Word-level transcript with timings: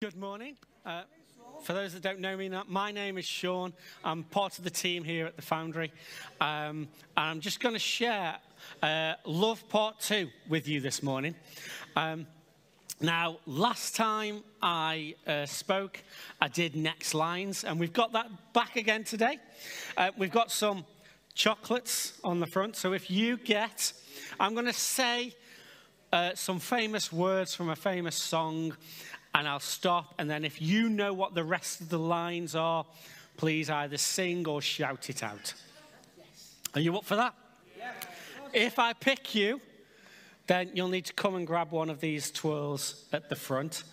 Good 0.00 0.14
morning. 0.14 0.54
Uh, 0.86 1.02
for 1.60 1.72
those 1.72 1.92
that 1.92 2.04
don't 2.04 2.20
know 2.20 2.36
me, 2.36 2.48
my 2.68 2.92
name 2.92 3.18
is 3.18 3.24
Sean. 3.24 3.72
I'm 4.04 4.22
part 4.22 4.56
of 4.56 4.62
the 4.62 4.70
team 4.70 5.02
here 5.02 5.26
at 5.26 5.34
the 5.34 5.42
Foundry. 5.42 5.90
Um, 6.40 6.86
and 7.16 7.30
I'm 7.30 7.40
just 7.40 7.58
going 7.58 7.74
to 7.74 7.80
share 7.80 8.36
uh, 8.80 9.14
Love 9.24 9.68
Part 9.68 9.98
2 9.98 10.28
with 10.48 10.68
you 10.68 10.80
this 10.80 11.02
morning. 11.02 11.34
Um, 11.96 12.28
now, 13.00 13.38
last 13.44 13.96
time 13.96 14.44
I 14.62 15.16
uh, 15.26 15.46
spoke, 15.46 16.00
I 16.40 16.46
did 16.46 16.76
Next 16.76 17.12
Lines, 17.12 17.64
and 17.64 17.80
we've 17.80 17.92
got 17.92 18.12
that 18.12 18.52
back 18.52 18.76
again 18.76 19.02
today. 19.02 19.40
Uh, 19.96 20.12
we've 20.16 20.30
got 20.30 20.52
some 20.52 20.84
chocolates 21.34 22.20
on 22.22 22.38
the 22.38 22.46
front. 22.46 22.76
So 22.76 22.92
if 22.92 23.10
you 23.10 23.36
get, 23.36 23.92
I'm 24.38 24.54
going 24.54 24.66
to 24.66 24.72
say 24.72 25.34
uh, 26.12 26.30
some 26.34 26.58
famous 26.58 27.12
words 27.12 27.54
from 27.54 27.68
a 27.68 27.76
famous 27.76 28.14
song 28.14 28.74
and 29.34 29.48
I'll 29.48 29.60
stop. 29.60 30.14
And 30.18 30.28
then 30.28 30.44
if 30.44 30.60
you 30.60 30.88
know 30.88 31.12
what 31.12 31.34
the 31.34 31.44
rest 31.44 31.80
of 31.80 31.88
the 31.88 31.98
lines 31.98 32.54
are, 32.54 32.84
please 33.36 33.70
either 33.70 33.96
sing 33.96 34.46
or 34.46 34.60
shout 34.60 35.10
it 35.10 35.22
out. 35.22 35.54
Yes. 36.16 36.54
Are 36.74 36.80
you 36.80 36.96
up 36.96 37.04
for 37.04 37.16
that? 37.16 37.34
Yeah. 37.78 37.92
If 38.52 38.78
I 38.78 38.92
pick 38.92 39.34
you, 39.34 39.60
then 40.46 40.70
you'll 40.74 40.88
need 40.88 41.04
to 41.04 41.12
come 41.12 41.34
and 41.34 41.46
grab 41.46 41.70
one 41.70 41.90
of 41.90 42.00
these 42.00 42.30
twirls 42.30 43.04
at 43.12 43.28
the 43.28 43.36
front. 43.36 43.84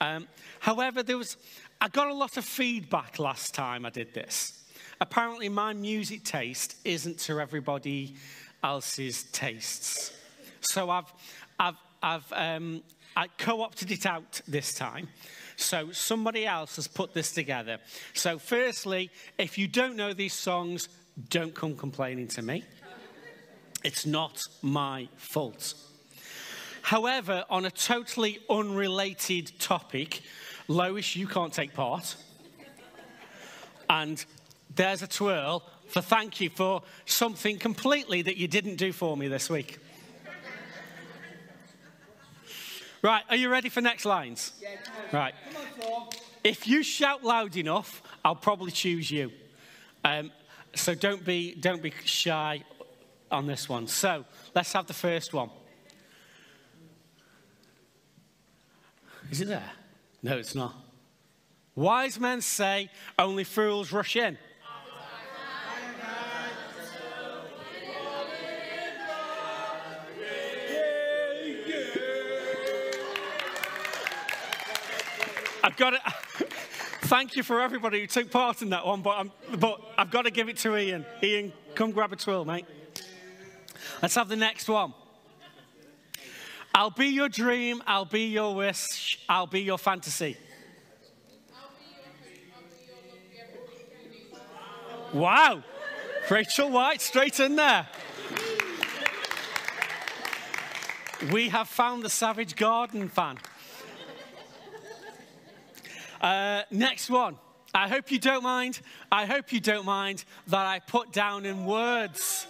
Um, 0.00 0.26
however, 0.60 1.02
there 1.02 1.18
was, 1.18 1.36
I 1.80 1.88
got 1.88 2.08
a 2.08 2.14
lot 2.14 2.36
of 2.36 2.44
feedback 2.44 3.18
last 3.18 3.54
time 3.54 3.84
I 3.84 3.90
did 3.90 4.14
this. 4.14 4.64
Apparently, 5.00 5.48
my 5.48 5.74
music 5.74 6.24
taste 6.24 6.76
isn't 6.84 7.18
to 7.20 7.40
everybody 7.40 8.16
else's 8.64 9.24
tastes. 9.24 10.12
So 10.60 10.90
I've, 10.90 11.12
I've, 11.60 11.76
I've 12.02 12.32
um, 12.32 12.82
I 13.18 13.26
co 13.36 13.62
opted 13.62 13.90
it 13.90 14.06
out 14.06 14.40
this 14.46 14.72
time. 14.74 15.08
So 15.56 15.90
somebody 15.90 16.46
else 16.46 16.76
has 16.76 16.86
put 16.86 17.14
this 17.14 17.32
together. 17.32 17.78
So, 18.14 18.38
firstly, 18.38 19.10
if 19.38 19.58
you 19.58 19.66
don't 19.66 19.96
know 19.96 20.12
these 20.12 20.34
songs, 20.34 20.88
don't 21.28 21.52
come 21.52 21.76
complaining 21.76 22.28
to 22.28 22.42
me. 22.42 22.62
It's 23.82 24.06
not 24.06 24.46
my 24.62 25.08
fault. 25.16 25.74
However, 26.82 27.44
on 27.50 27.64
a 27.64 27.72
totally 27.72 28.38
unrelated 28.48 29.50
topic, 29.58 30.22
Lois, 30.68 31.16
you 31.16 31.26
can't 31.26 31.52
take 31.52 31.74
part. 31.74 32.14
And 33.90 34.24
there's 34.76 35.02
a 35.02 35.08
twirl 35.08 35.64
for 35.88 36.02
thank 36.02 36.40
you 36.40 36.50
for 36.50 36.82
something 37.04 37.58
completely 37.58 38.22
that 38.22 38.36
you 38.36 38.46
didn't 38.46 38.76
do 38.76 38.92
for 38.92 39.16
me 39.16 39.26
this 39.26 39.50
week. 39.50 39.80
Right, 43.02 43.22
are 43.30 43.36
you 43.36 43.48
ready 43.48 43.68
for 43.68 43.80
next 43.80 44.04
lines? 44.04 44.52
Yeah, 44.60 44.68
right. 45.12 45.34
On, 45.86 46.08
if 46.42 46.66
you 46.66 46.82
shout 46.82 47.22
loud 47.22 47.56
enough, 47.56 48.02
I'll 48.24 48.34
probably 48.34 48.72
choose 48.72 49.10
you. 49.10 49.30
Um, 50.04 50.32
so 50.74 50.94
don't 50.94 51.24
be, 51.24 51.54
don't 51.54 51.82
be 51.82 51.92
shy 52.04 52.64
on 53.30 53.46
this 53.46 53.68
one. 53.68 53.86
So 53.86 54.24
let's 54.54 54.72
have 54.72 54.86
the 54.86 54.94
first 54.94 55.32
one. 55.32 55.50
Is 59.30 59.40
it 59.40 59.48
there? 59.48 59.70
No, 60.22 60.38
it's 60.38 60.54
not. 60.54 60.74
Wise 61.74 62.18
men 62.18 62.40
say 62.40 62.90
only 63.18 63.44
fools 63.44 63.92
rush 63.92 64.16
in. 64.16 64.38
I've 75.68 75.76
got 75.76 75.90
to, 75.90 76.00
thank 77.08 77.36
you 77.36 77.42
for 77.42 77.60
everybody 77.60 78.00
who 78.00 78.06
took 78.06 78.30
part 78.30 78.62
in 78.62 78.70
that 78.70 78.86
one, 78.86 79.02
but, 79.02 79.18
I'm, 79.18 79.32
but 79.58 79.78
I've 79.98 80.10
got 80.10 80.22
to 80.22 80.30
give 80.30 80.48
it 80.48 80.56
to 80.58 80.78
Ian. 80.78 81.04
Ian, 81.22 81.52
come 81.74 81.90
grab 81.90 82.10
a 82.10 82.16
twirl, 82.16 82.46
mate. 82.46 82.64
Let's 84.00 84.14
have 84.14 84.30
the 84.30 84.36
next 84.36 84.66
one. 84.66 84.94
I'll 86.74 86.88
be 86.88 87.08
your 87.08 87.28
dream, 87.28 87.82
I'll 87.86 88.06
be 88.06 88.28
your 88.28 88.54
wish, 88.54 89.18
I'll 89.28 89.46
be 89.46 89.60
your 89.60 89.76
fantasy. 89.76 90.38
Wow. 95.12 95.62
Rachel 96.30 96.70
White, 96.70 97.02
straight 97.02 97.40
in 97.40 97.56
there. 97.56 97.86
We 101.30 101.50
have 101.50 101.68
found 101.68 102.04
the 102.04 102.10
Savage 102.10 102.56
Garden 102.56 103.10
fan. 103.10 103.36
Uh, 106.20 106.62
next 106.70 107.10
one. 107.10 107.36
I 107.74 107.88
hope 107.88 108.10
you 108.10 108.18
don't 108.18 108.42
mind. 108.42 108.80
I 109.12 109.26
hope 109.26 109.52
you 109.52 109.60
don't 109.60 109.84
mind 109.84 110.24
that 110.48 110.66
I 110.66 110.78
put 110.78 111.12
down 111.12 111.44
in 111.44 111.66
words. 111.66 112.46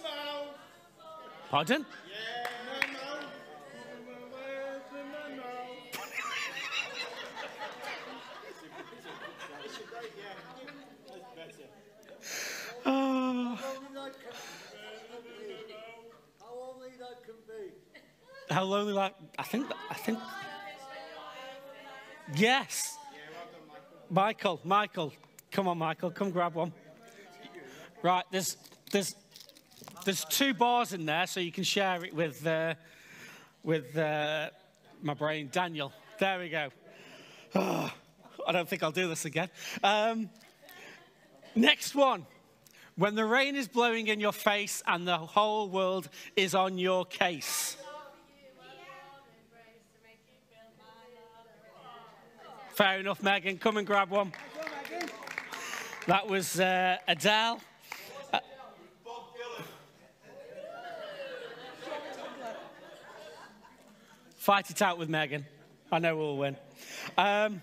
Pardon? 1.49 1.85
How 12.85 13.57
lonely 16.55 16.89
that? 16.99 17.23
Can 17.25 17.35
be. 17.47 18.53
How 18.53 18.63
lonely 18.63 18.97
I 19.37 19.43
think. 19.43 19.67
I 19.89 19.93
think. 19.95 20.19
Yes. 22.35 22.98
Michael, 24.11 24.59
Michael, 24.63 25.13
come 25.51 25.67
on, 25.67 25.77
Michael, 25.77 26.09
come 26.09 26.31
grab 26.31 26.55
one. 26.55 26.73
Right, 28.01 28.23
there's 28.31 28.57
there's 28.91 29.15
there's 30.03 30.25
two 30.25 30.55
bars 30.55 30.93
in 30.93 31.05
there, 31.05 31.27
so 31.27 31.39
you 31.39 31.51
can 31.51 31.63
share 31.63 32.03
it 32.03 32.15
with 32.15 32.45
uh, 32.47 32.73
with 33.63 33.95
uh, 33.95 34.49
my 35.03 35.13
brain, 35.13 35.49
Daniel. 35.51 35.93
There 36.17 36.39
we 36.39 36.49
go. 36.49 36.69
Oh, 37.53 37.93
I 38.47 38.51
don't 38.51 38.67
think 38.67 38.81
I'll 38.81 38.91
do 38.91 39.07
this 39.07 39.25
again. 39.25 39.49
Um, 39.83 40.29
next 41.55 41.93
one. 41.93 42.25
When 42.95 43.15
the 43.15 43.25
rain 43.25 43.55
is 43.55 43.67
blowing 43.67 44.07
in 44.07 44.19
your 44.19 44.33
face 44.33 44.83
and 44.85 45.07
the 45.07 45.17
whole 45.17 45.69
world 45.69 46.09
is 46.35 46.53
on 46.55 46.77
your 46.77 47.05
case. 47.05 47.77
Fair 52.79 53.01
enough, 53.01 53.21
Megan. 53.21 53.57
Come 53.57 53.75
and 53.75 53.85
grab 53.85 54.09
one. 54.09 54.31
That 56.07 56.29
was 56.29 56.61
uh, 56.61 56.95
Adele. 57.09 57.59
Uh, 58.31 58.39
fight 64.37 64.69
it 64.69 64.81
out 64.81 64.97
with 64.97 65.09
Megan. 65.09 65.45
I 65.91 65.99
know 65.99 66.15
we'll 66.15 66.37
win. 66.37 66.55
Um, 67.17 67.61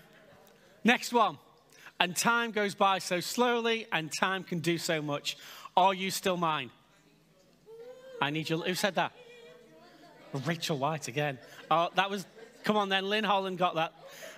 next 0.83 1.11
one. 1.11 1.39
And 1.99 2.15
time 2.15 2.51
goes 2.51 2.75
by 2.75 2.99
so 2.99 3.19
slowly, 3.19 3.87
and 3.91 4.11
time 4.19 4.43
can 4.43 4.59
do 4.59 4.77
so 4.77 5.01
much. 5.01 5.35
Are 5.75 5.95
you 5.95 6.11
still 6.11 6.37
mine? 6.37 6.69
I 8.21 8.29
need 8.29 8.51
you. 8.51 8.61
Who 8.61 8.75
said 8.75 8.93
that? 8.93 9.13
Rachel 10.45 10.77
White 10.77 11.07
again. 11.07 11.39
Oh, 11.71 11.89
that 11.95 12.11
was. 12.11 12.27
Come 12.67 12.75
on 12.75 12.89
then. 12.89 13.07
Lynn 13.07 13.23
Holland 13.23 13.57
got 13.57 13.75
that. 13.75 13.93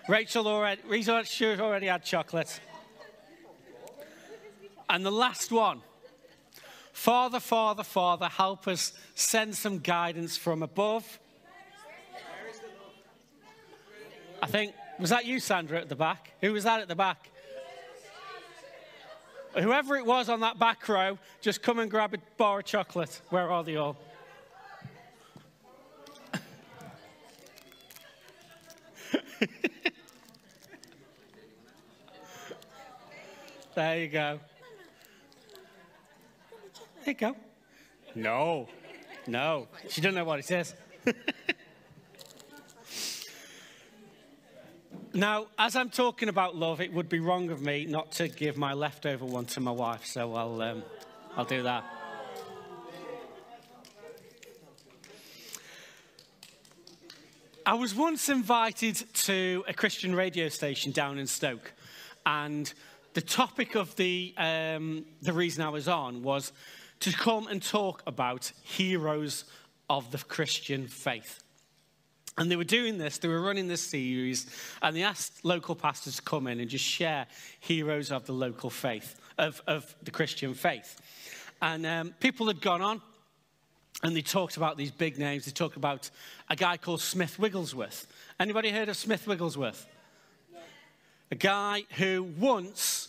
Rachel 0.07 0.47
already, 0.47 0.79
Rachel 0.85 1.23
already 1.59 1.87
had 1.87 2.05
chocolate. 2.05 2.59
And 4.87 5.03
the 5.03 5.11
last 5.11 5.51
one. 5.51 5.81
Father, 6.93 7.39
Father, 7.39 7.81
Father, 7.81 8.27
help 8.27 8.67
us 8.67 8.93
send 9.15 9.55
some 9.55 9.79
guidance 9.79 10.37
from 10.37 10.61
above. 10.61 11.19
I 14.43 14.45
think, 14.45 14.75
was 14.99 15.09
that 15.09 15.25
you, 15.25 15.39
Sandra, 15.39 15.79
at 15.79 15.89
the 15.89 15.95
back? 15.95 16.33
Who 16.41 16.53
was 16.53 16.65
that 16.65 16.81
at 16.81 16.87
the 16.87 16.95
back? 16.95 17.31
Whoever 19.55 19.95
it 19.95 20.05
was 20.05 20.29
on 20.29 20.41
that 20.41 20.59
back 20.59 20.87
row, 20.87 21.17
just 21.41 21.63
come 21.63 21.79
and 21.79 21.89
grab 21.89 22.13
a 22.13 22.19
bar 22.37 22.59
of 22.59 22.65
chocolate. 22.65 23.21
Where 23.29 23.49
are 23.49 23.63
they 23.63 23.77
all? 23.77 23.97
There 33.79 33.97
you 33.97 34.09
go. 34.09 34.39
There 37.05 37.13
you 37.13 37.13
go. 37.13 37.35
No, 38.13 38.67
no. 39.25 39.69
She 39.87 40.01
doesn't 40.01 40.15
know 40.15 40.25
what 40.25 40.39
it 40.39 40.43
says. 40.43 40.75
now, 45.13 45.47
as 45.57 45.77
I'm 45.77 45.89
talking 45.89 46.27
about 46.27 46.57
love, 46.57 46.81
it 46.81 46.91
would 46.91 47.07
be 47.07 47.21
wrong 47.21 47.51
of 47.51 47.61
me 47.61 47.85
not 47.85 48.11
to 48.15 48.27
give 48.27 48.57
my 48.57 48.73
leftover 48.73 49.23
one 49.23 49.45
to 49.45 49.61
my 49.61 49.71
wife, 49.71 50.05
so 50.05 50.35
I'll, 50.35 50.61
um, 50.61 50.83
I'll 51.37 51.45
do 51.45 51.63
that. 51.63 51.85
I 57.65 57.75
was 57.75 57.95
once 57.95 58.27
invited 58.27 58.97
to 59.13 59.63
a 59.69 59.73
Christian 59.73 60.13
radio 60.13 60.49
station 60.49 60.91
down 60.91 61.17
in 61.17 61.27
Stoke, 61.27 61.71
and 62.25 62.73
the 63.19 63.25
topic 63.25 63.75
of 63.75 63.93
the, 63.97 64.33
um, 64.37 65.03
the 65.21 65.33
reason 65.33 65.61
I 65.61 65.67
was 65.67 65.89
on 65.89 66.23
was 66.23 66.53
to 67.01 67.11
come 67.11 67.47
and 67.47 67.61
talk 67.61 68.01
about 68.07 68.49
heroes 68.63 69.43
of 69.89 70.09
the 70.11 70.19
Christian 70.19 70.87
faith. 70.87 71.43
And 72.37 72.49
they 72.49 72.55
were 72.55 72.63
doing 72.63 72.97
this, 72.97 73.17
they 73.17 73.27
were 73.27 73.41
running 73.41 73.67
this 73.67 73.81
series, 73.81 74.45
and 74.81 74.95
they 74.95 75.03
asked 75.03 75.43
local 75.43 75.75
pastors 75.75 76.15
to 76.15 76.21
come 76.21 76.47
in 76.47 76.61
and 76.61 76.69
just 76.69 76.85
share 76.85 77.27
heroes 77.59 78.09
of 78.09 78.25
the 78.25 78.31
local 78.31 78.69
faith, 78.69 79.19
of, 79.37 79.61
of 79.67 79.93
the 80.01 80.11
Christian 80.11 80.53
faith. 80.53 80.95
And 81.61 81.85
um, 81.85 82.15
people 82.21 82.47
had 82.47 82.61
gone 82.61 82.81
on, 82.81 83.01
and 84.01 84.15
they 84.15 84.21
talked 84.21 84.55
about 84.55 84.77
these 84.77 84.91
big 84.91 85.19
names. 85.19 85.43
They 85.43 85.51
talked 85.51 85.75
about 85.75 86.09
a 86.49 86.55
guy 86.55 86.77
called 86.77 87.01
Smith 87.01 87.37
Wigglesworth. 87.37 88.07
Anybody 88.39 88.69
heard 88.69 88.87
of 88.87 88.95
Smith 88.95 89.27
Wigglesworth? 89.27 89.87
A 91.31 91.35
guy 91.35 91.83
who 91.97 92.23
once, 92.39 93.08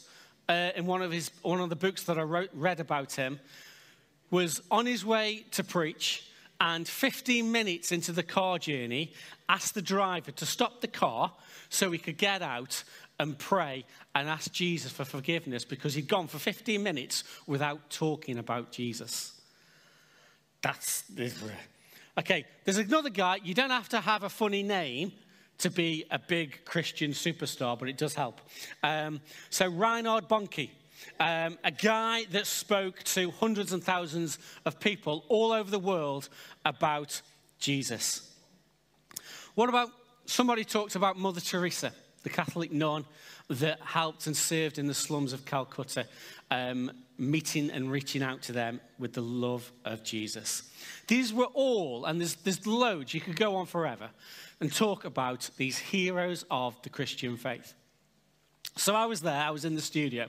uh, 0.50 0.72
in 0.74 0.84
one 0.84 1.00
of, 1.00 1.12
his, 1.12 1.30
one 1.42 1.60
of 1.60 1.70
the 1.70 1.76
books 1.76 2.02
that 2.04 2.18
I 2.18 2.22
wrote, 2.22 2.50
read 2.52 2.80
about 2.80 3.12
him, 3.12 3.38
was 4.30 4.60
on 4.70 4.84
his 4.84 5.04
way 5.04 5.44
to 5.52 5.62
preach 5.62 6.26
and 6.60 6.86
15 6.86 7.50
minutes 7.50 7.92
into 7.92 8.12
the 8.12 8.22
car 8.22 8.58
journey 8.58 9.12
asked 9.48 9.74
the 9.74 9.82
driver 9.82 10.30
to 10.32 10.44
stop 10.44 10.80
the 10.80 10.88
car 10.88 11.32
so 11.68 11.90
he 11.90 11.98
could 11.98 12.18
get 12.18 12.42
out 12.42 12.82
and 13.18 13.38
pray 13.38 13.84
and 14.14 14.28
ask 14.28 14.52
Jesus 14.52 14.90
for 14.90 15.04
forgiveness 15.04 15.64
because 15.64 15.94
he'd 15.94 16.08
gone 16.08 16.26
for 16.26 16.38
15 16.38 16.82
minutes 16.82 17.22
without 17.46 17.88
talking 17.88 18.36
about 18.36 18.72
Jesus. 18.72 19.40
That's 20.62 21.04
okay. 22.18 22.44
There's 22.64 22.78
another 22.78 23.10
guy. 23.10 23.38
You 23.42 23.54
don't 23.54 23.70
have 23.70 23.88
to 23.90 24.00
have 24.00 24.24
a 24.24 24.28
funny 24.28 24.62
name 24.62 25.12
to 25.60 25.70
be 25.70 26.04
a 26.10 26.18
big 26.18 26.64
Christian 26.64 27.12
superstar, 27.12 27.78
but 27.78 27.88
it 27.88 27.96
does 27.96 28.14
help. 28.14 28.40
Um, 28.82 29.20
so 29.50 29.68
Reinhard 29.68 30.28
Bonnke, 30.28 30.70
um, 31.18 31.58
a 31.64 31.70
guy 31.70 32.24
that 32.32 32.46
spoke 32.46 33.02
to 33.04 33.30
hundreds 33.30 33.72
and 33.72 33.82
thousands 33.82 34.38
of 34.64 34.80
people 34.80 35.24
all 35.28 35.52
over 35.52 35.70
the 35.70 35.78
world 35.78 36.28
about 36.64 37.20
Jesus. 37.58 38.30
What 39.54 39.68
about 39.68 39.90
somebody 40.24 40.64
talked 40.64 40.94
about 40.94 41.18
Mother 41.18 41.40
Teresa, 41.40 41.92
the 42.22 42.30
Catholic 42.30 42.72
nun 42.72 43.04
that 43.48 43.80
helped 43.80 44.26
and 44.26 44.36
served 44.36 44.78
in 44.78 44.86
the 44.86 44.94
slums 44.94 45.32
of 45.32 45.44
Calcutta, 45.44 46.06
um, 46.50 46.90
meeting 47.18 47.70
and 47.70 47.90
reaching 47.90 48.22
out 48.22 48.42
to 48.42 48.52
them 48.52 48.80
with 48.98 49.12
the 49.12 49.20
love 49.20 49.70
of 49.84 50.04
Jesus. 50.04 50.62
These 51.08 51.32
were 51.32 51.48
all, 51.52 52.04
and 52.04 52.20
there's, 52.20 52.36
there's 52.36 52.66
loads, 52.66 53.12
you 53.12 53.20
could 53.20 53.36
go 53.36 53.56
on 53.56 53.66
forever 53.66 54.10
and 54.60 54.72
talk 54.72 55.04
about 55.04 55.48
these 55.56 55.78
heroes 55.78 56.44
of 56.50 56.80
the 56.82 56.90
Christian 56.90 57.36
faith. 57.36 57.74
So 58.76 58.94
I 58.94 59.06
was 59.06 59.20
there, 59.20 59.40
I 59.40 59.50
was 59.50 59.64
in 59.64 59.74
the 59.74 59.82
studio. 59.82 60.28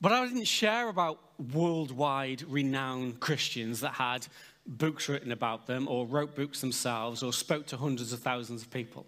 But 0.00 0.12
I 0.12 0.26
didn't 0.26 0.44
share 0.44 0.88
about 0.88 1.18
worldwide 1.52 2.42
renowned 2.42 3.20
Christians 3.20 3.80
that 3.80 3.94
had 3.94 4.26
books 4.66 5.08
written 5.08 5.32
about 5.32 5.66
them 5.66 5.88
or 5.88 6.06
wrote 6.06 6.34
books 6.34 6.60
themselves 6.60 7.22
or 7.22 7.32
spoke 7.32 7.66
to 7.68 7.76
hundreds 7.76 8.12
of 8.12 8.20
thousands 8.20 8.62
of 8.62 8.70
people. 8.70 9.06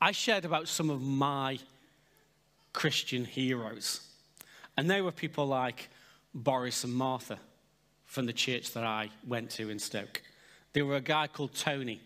I 0.00 0.12
shared 0.12 0.44
about 0.44 0.68
some 0.68 0.90
of 0.90 1.02
my 1.02 1.58
Christian 2.72 3.24
heroes. 3.24 4.00
And 4.76 4.90
they 4.90 5.00
were 5.00 5.12
people 5.12 5.46
like 5.46 5.88
Boris 6.34 6.84
and 6.84 6.92
Martha 6.92 7.38
from 8.06 8.26
the 8.26 8.32
church 8.32 8.72
that 8.72 8.84
I 8.84 9.10
went 9.26 9.50
to 9.52 9.70
in 9.70 9.78
Stoke. 9.78 10.20
There 10.72 10.84
were 10.84 10.96
a 10.96 11.00
guy 11.00 11.28
called 11.28 11.54
Tony 11.54 12.00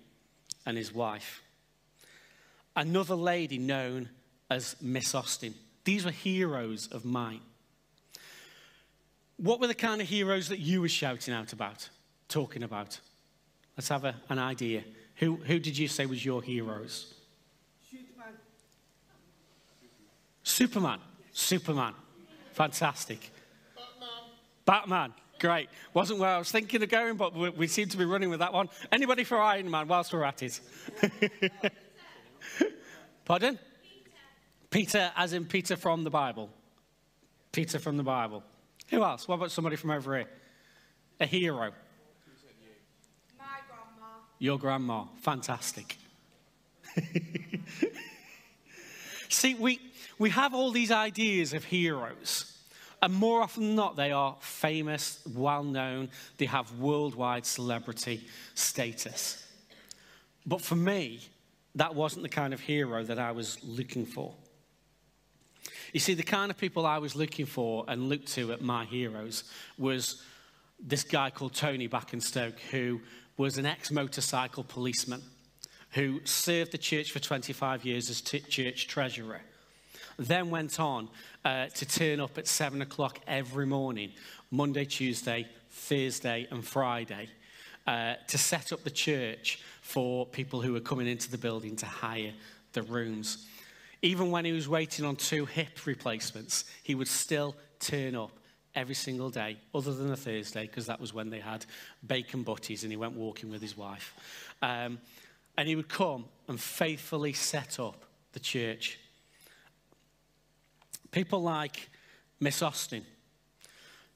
and 0.68 0.76
his 0.76 0.94
wife. 0.94 1.42
Another 2.76 3.14
lady 3.14 3.56
known 3.56 4.10
as 4.50 4.76
Miss 4.82 5.14
Austin. 5.14 5.54
These 5.84 6.04
were 6.04 6.10
heroes 6.10 6.88
of 6.88 7.06
mine. 7.06 7.40
What 9.38 9.60
were 9.60 9.66
the 9.66 9.74
kind 9.74 10.02
of 10.02 10.08
heroes 10.08 10.50
that 10.50 10.58
you 10.58 10.82
were 10.82 10.88
shouting 10.88 11.32
out 11.32 11.54
about, 11.54 11.88
talking 12.28 12.62
about? 12.62 13.00
Let's 13.78 13.88
have 13.88 14.04
a, 14.04 14.14
an 14.28 14.38
idea. 14.38 14.84
Who, 15.16 15.36
who 15.36 15.58
did 15.58 15.78
you 15.78 15.88
say 15.88 16.04
was 16.04 16.22
your 16.22 16.42
heroes? 16.42 17.14
Superman. 17.90 18.34
Superman. 20.42 20.98
Superman. 21.32 21.94
Fantastic. 22.52 23.30
Batman. 23.74 24.08
Batman. 24.66 25.14
Great. 25.38 25.68
Wasn't 25.94 26.18
where 26.18 26.30
I 26.30 26.38
was 26.38 26.50
thinking 26.50 26.82
of 26.82 26.88
going, 26.88 27.16
but 27.16 27.34
we, 27.34 27.50
we 27.50 27.66
seem 27.68 27.88
to 27.90 27.96
be 27.96 28.04
running 28.04 28.30
with 28.30 28.40
that 28.40 28.52
one. 28.52 28.68
Anybody 28.90 29.24
for 29.24 29.38
Iron 29.38 29.70
Man 29.70 29.86
whilst 29.86 30.12
we're 30.12 30.24
at 30.24 30.42
it? 30.42 30.60
Pardon? 33.24 33.58
Peter. 34.70 34.90
Peter, 34.98 35.12
as 35.16 35.32
in 35.32 35.44
Peter 35.44 35.76
from 35.76 36.02
the 36.02 36.10
Bible. 36.10 36.50
Peter 37.52 37.78
from 37.78 37.96
the 37.96 38.02
Bible. 38.02 38.42
Who 38.90 39.04
else? 39.04 39.28
What 39.28 39.36
about 39.36 39.50
somebody 39.50 39.76
from 39.76 39.90
over 39.90 40.16
here? 40.16 40.28
A 41.20 41.26
hero. 41.26 41.72
My 43.38 43.44
grandma. 43.68 44.06
Your 44.38 44.58
grandma. 44.58 45.04
Fantastic. 45.20 45.96
See, 49.28 49.54
we, 49.54 49.80
we 50.18 50.30
have 50.30 50.54
all 50.54 50.70
these 50.70 50.90
ideas 50.90 51.52
of 51.52 51.64
heroes. 51.64 52.47
And 53.00 53.14
more 53.14 53.42
often 53.42 53.62
than 53.62 53.76
not, 53.76 53.96
they 53.96 54.10
are 54.10 54.36
famous, 54.40 55.20
well 55.34 55.62
known, 55.62 56.08
they 56.36 56.46
have 56.46 56.78
worldwide 56.78 57.46
celebrity 57.46 58.26
status. 58.54 59.44
But 60.44 60.60
for 60.60 60.74
me, 60.74 61.20
that 61.74 61.94
wasn't 61.94 62.22
the 62.22 62.28
kind 62.28 62.52
of 62.52 62.60
hero 62.60 63.04
that 63.04 63.18
I 63.18 63.30
was 63.32 63.62
looking 63.62 64.04
for. 64.04 64.34
You 65.92 66.00
see, 66.00 66.14
the 66.14 66.22
kind 66.22 66.50
of 66.50 66.58
people 66.58 66.86
I 66.86 66.98
was 66.98 67.14
looking 67.14 67.46
for 67.46 67.84
and 67.88 68.08
looked 68.08 68.28
to 68.34 68.52
at 68.52 68.60
my 68.60 68.84
heroes 68.84 69.44
was 69.78 70.22
this 70.80 71.04
guy 71.04 71.30
called 71.30 71.54
Tony 71.54 71.86
back 71.86 72.12
in 72.12 72.20
Stoke, 72.20 72.58
who 72.70 73.00
was 73.36 73.58
an 73.58 73.66
ex 73.66 73.90
motorcycle 73.90 74.64
policeman 74.64 75.22
who 75.90 76.20
served 76.24 76.72
the 76.72 76.78
church 76.78 77.12
for 77.12 77.18
25 77.18 77.84
years 77.84 78.10
as 78.10 78.20
t- 78.20 78.40
church 78.40 78.88
treasurer 78.88 79.40
then 80.18 80.50
went 80.50 80.80
on 80.80 81.08
uh, 81.44 81.66
to 81.66 81.86
turn 81.86 82.20
up 82.20 82.36
at 82.38 82.46
seven 82.46 82.82
o'clock 82.82 83.20
every 83.26 83.66
morning, 83.66 84.12
Monday, 84.50 84.84
Tuesday, 84.84 85.46
Thursday, 85.70 86.46
and 86.50 86.64
Friday, 86.64 87.28
uh, 87.86 88.14
to 88.26 88.36
set 88.36 88.72
up 88.72 88.82
the 88.84 88.90
church 88.90 89.60
for 89.80 90.26
people 90.26 90.60
who 90.60 90.72
were 90.72 90.80
coming 90.80 91.06
into 91.06 91.30
the 91.30 91.38
building 91.38 91.76
to 91.76 91.86
hire 91.86 92.32
the 92.72 92.82
rooms. 92.82 93.46
Even 94.02 94.30
when 94.30 94.44
he 94.44 94.52
was 94.52 94.68
waiting 94.68 95.04
on 95.04 95.16
two 95.16 95.46
hip 95.46 95.86
replacements, 95.86 96.64
he 96.82 96.94
would 96.94 97.08
still 97.08 97.56
turn 97.80 98.14
up 98.14 98.32
every 98.74 98.94
single 98.94 99.30
day, 99.30 99.56
other 99.74 99.92
than 99.92 100.12
a 100.12 100.16
Thursday, 100.16 100.66
because 100.66 100.86
that 100.86 101.00
was 101.00 101.12
when 101.14 101.30
they 101.30 101.40
had 101.40 101.64
bacon 102.06 102.42
butties 102.42 102.82
and 102.82 102.92
he 102.92 102.96
went 102.96 103.14
walking 103.14 103.50
with 103.50 103.62
his 103.62 103.76
wife. 103.76 104.14
Um, 104.62 104.98
and 105.56 105.66
he 105.66 105.74
would 105.74 105.88
come 105.88 106.26
and 106.46 106.60
faithfully 106.60 107.32
set 107.32 107.80
up 107.80 108.04
the 108.32 108.40
church 108.40 108.98
People 111.10 111.42
like 111.42 111.88
Miss 112.40 112.62
Austin. 112.62 113.04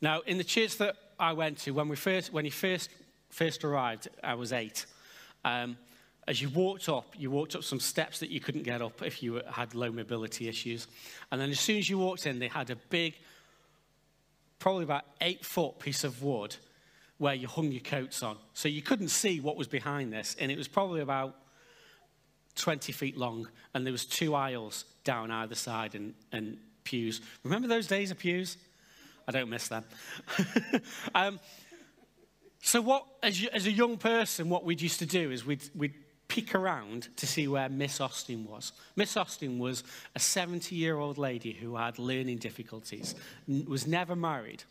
Now, 0.01 0.21
in 0.21 0.39
the 0.39 0.45
church 0.45 0.79
that 0.79 0.97
I 1.19 1.33
went 1.33 1.59
to, 1.59 1.71
when, 1.73 1.89
we 1.89 1.97
first, 1.97 2.33
when 2.33 2.45
he 2.45 2.51
first, 2.51 2.91
first 3.31 3.65
arrived, 3.65 4.09
I 4.23 4.35
was 4.35 4.53
eight. 4.53 4.87
Um, 5.45 5.77
as 6.29 6.41
you 6.41 6.49
walked 6.51 6.89
up, 6.89 7.15
you 7.17 7.31
walked 7.31 7.57
up 7.57 7.65
some 7.65 7.81
steps 7.81 8.21
that 8.21 8.31
you 8.31 8.41
couldn't 8.41 8.63
get 8.63 8.81
up 8.81 9.03
if 9.03 9.23
you 9.23 9.41
had 9.51 9.75
low 9.75 9.91
mobility 9.91 10.49
issues. 10.49 10.87
And 11.31 11.41
then 11.41 11.51
as 11.51 11.59
soon 11.59 11.79
as 11.79 11.89
you 11.91 11.99
walked 11.99 12.27
in, 12.27 12.39
they 12.39 12.49
had 12.49 12.71
a 12.71 12.77
big, 12.77 13.15
probably 14.59 14.85
about 14.85 15.05
eight 15.21 15.45
foot 15.45 15.79
piece 15.79 16.05
of 16.05 16.23
wood 16.23 16.57
where 17.19 17.35
you 17.35 17.49
hung 17.49 17.73
your 17.73 17.81
coats 17.81 18.23
on. 18.23 18.37
So 18.53 18.69
you 18.69 18.83
couldn't 18.83 19.09
see 19.09 19.41
what 19.41 19.57
was 19.57 19.67
behind 19.69 20.13
this. 20.13 20.37
And 20.39 20.51
it 20.51 20.59
was 20.59 20.69
probably 20.69 21.01
about 21.01 21.37
20 22.57 22.93
feet 22.93 23.17
long. 23.17 23.49
And 23.75 23.85
there 23.85 23.93
was 23.93 24.05
two 24.05 24.35
aisles 24.35 24.85
down 25.05 25.31
either 25.31 25.55
side 25.55 25.95
and, 25.95 26.15
and 26.31 26.59
pews. 26.85 27.21
Remember 27.45 27.69
those 27.69 27.87
days 27.87 28.11
of 28.11 28.19
pews? 28.19 28.57
I 29.27 29.33
don't 29.33 29.49
miss 29.49 29.69
them. 29.69 29.85
um, 31.15 31.41
so, 32.61 32.81
what, 32.81 33.07
as, 33.23 33.43
you, 33.43 33.49
as, 33.53 33.67
a 33.67 33.73
young 33.73 33.97
person, 33.97 34.49
what 34.49 34.65
we'd 34.65 34.81
used 34.81 35.01
to 35.01 35.07
do 35.07 35.31
is 35.31 35.45
we'd, 35.45 35.69
we'd 35.75 35.95
peek 36.29 36.55
around 36.55 37.09
to 37.17 37.27
see 37.27 37.47
where 37.49 37.69
Miss 37.69 38.01
Austin 38.01 38.45
was. 38.45 38.73
Miss 38.97 39.17
Austin 39.17 39.59
was 39.59 39.85
a 40.15 40.19
70 40.19 40.75
year 40.75 40.97
old 40.97 41.19
lady 41.19 41.53
who 41.53 41.77
had 41.77 41.99
learning 41.99 42.39
difficulties, 42.39 43.15
was 43.67 43.87
never 43.87 44.17
married. 44.17 44.65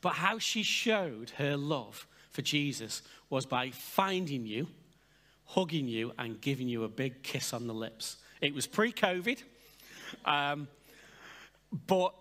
But 0.00 0.14
how 0.14 0.38
she 0.38 0.62
showed 0.62 1.30
her 1.38 1.56
love 1.56 2.06
for 2.30 2.42
Jesus 2.42 3.02
was 3.30 3.46
by 3.46 3.70
finding 3.70 4.46
you, 4.46 4.68
hugging 5.44 5.88
you, 5.88 6.12
and 6.18 6.40
giving 6.40 6.68
you 6.68 6.84
a 6.84 6.88
big 6.88 7.22
kiss 7.22 7.52
on 7.52 7.66
the 7.66 7.74
lips. 7.74 8.16
It 8.40 8.54
was 8.54 8.66
pre 8.66 8.92
COVID. 8.92 9.42
Um, 10.24 10.68
but 11.86 12.14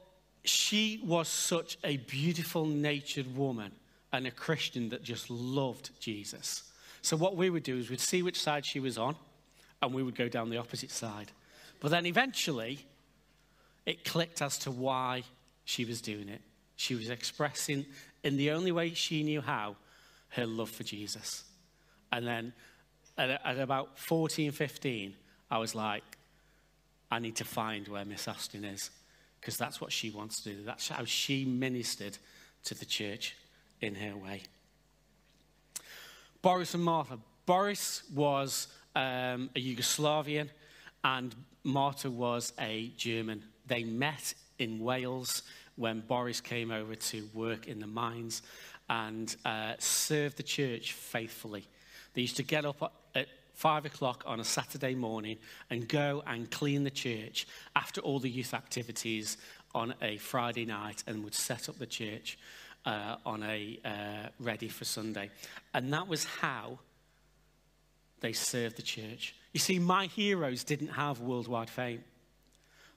she 0.43 1.01
was 1.03 1.27
such 1.27 1.77
a 1.83 1.97
beautiful 1.97 2.65
natured 2.65 3.35
woman 3.35 3.71
and 4.11 4.25
a 4.25 4.31
Christian 4.31 4.89
that 4.89 5.03
just 5.03 5.29
loved 5.29 5.91
Jesus. 5.99 6.63
So 7.01 7.17
what 7.17 7.35
we 7.35 7.49
would 7.49 7.63
do 7.63 7.77
is 7.77 7.89
we'd 7.89 7.99
see 7.99 8.23
which 8.23 8.41
side 8.41 8.65
she 8.65 8.79
was 8.79 8.97
on, 8.97 9.15
and 9.81 9.93
we 9.93 10.03
would 10.03 10.15
go 10.15 10.27
down 10.27 10.49
the 10.49 10.57
opposite 10.57 10.91
side. 10.91 11.31
But 11.79 11.91
then 11.91 12.05
eventually, 12.05 12.85
it 13.85 14.03
clicked 14.03 14.41
as 14.41 14.57
to 14.59 14.71
why 14.71 15.23
she 15.65 15.85
was 15.85 16.01
doing 16.01 16.29
it. 16.29 16.41
She 16.75 16.95
was 16.95 17.09
expressing, 17.09 17.85
in 18.23 18.37
the 18.37 18.51
only 18.51 18.71
way 18.71 18.93
she 18.93 19.23
knew 19.23 19.41
how, 19.41 19.75
her 20.29 20.45
love 20.45 20.69
for 20.69 20.83
Jesus. 20.83 21.43
And 22.11 22.25
then 22.25 22.53
at, 23.17 23.41
at 23.45 23.59
about 23.59 23.97
14, 23.99 24.51
15, 24.51 25.15
I 25.49 25.57
was 25.57 25.75
like, 25.75 26.03
I 27.09 27.19
need 27.19 27.37
to 27.37 27.45
find 27.45 27.87
where 27.87 28.05
Miss 28.05 28.27
Austin 28.27 28.65
is 28.65 28.89
because 29.47 29.57
that's 29.57 29.79
what 29.79 29.93
she 29.93 30.09
wants 30.09 30.41
to 30.41 30.49
do. 30.49 30.61
That's 30.65 30.89
how 30.89 31.05
she 31.05 31.45
ministered 31.45 32.17
to 32.65 32.75
the 32.75 32.83
church 32.83 33.33
in 33.79 33.95
her 33.95 34.13
way. 34.13 34.41
Boris 36.41 36.73
and 36.73 36.83
Martha. 36.83 37.17
Boris 37.45 38.03
was 38.13 38.67
um, 38.93 39.49
a 39.55 39.61
Yugoslavian 39.61 40.49
and 41.05 41.33
Martha 41.63 42.11
was 42.11 42.51
a 42.59 42.91
German. 42.97 43.41
They 43.65 43.85
met 43.85 44.33
in 44.59 44.79
Wales 44.79 45.43
when 45.77 46.01
Boris 46.01 46.41
came 46.41 46.69
over 46.69 46.95
to 46.95 47.29
work 47.33 47.69
in 47.69 47.79
the 47.79 47.87
mines 47.87 48.41
and 48.89 49.33
uh, 49.45 49.75
served 49.79 50.35
the 50.35 50.43
church 50.43 50.91
faithfully. 50.91 51.63
They 52.15 52.21
used 52.23 52.35
to 52.35 52.43
get 52.43 52.65
up 52.65 52.81
five 53.57 53.85
o'clock 53.85 54.23
on 54.27 54.39
a 54.39 54.43
Saturday 54.43 54.93
morning 54.93 55.35
and 55.71 55.89
go 55.89 56.21
and 56.27 56.51
clean 56.51 56.83
the 56.83 56.91
church 56.91 57.47
after 57.75 57.99
all 58.01 58.19
the 58.19 58.29
youth 58.29 58.53
activities 58.53 59.37
on 59.73 59.95
a 59.99 60.17
Friday 60.17 60.63
night 60.63 61.03
and 61.07 61.23
would 61.23 61.33
set 61.33 61.67
up 61.67 61.79
the 61.79 61.87
church 61.87 62.37
uh, 62.85 63.15
on 63.25 63.41
a 63.41 63.79
uh, 63.83 64.29
ready 64.39 64.67
for 64.67 64.85
Sunday. 64.85 65.31
And 65.73 65.91
that 65.91 66.07
was 66.07 66.23
how 66.23 66.77
they 68.19 68.31
served 68.31 68.75
the 68.75 68.83
church. 68.83 69.33
You 69.53 69.59
see, 69.59 69.79
my 69.79 70.05
heroes 70.05 70.63
didn't 70.63 70.89
have 70.89 71.19
worldwide 71.19 71.71
fame. 71.71 72.03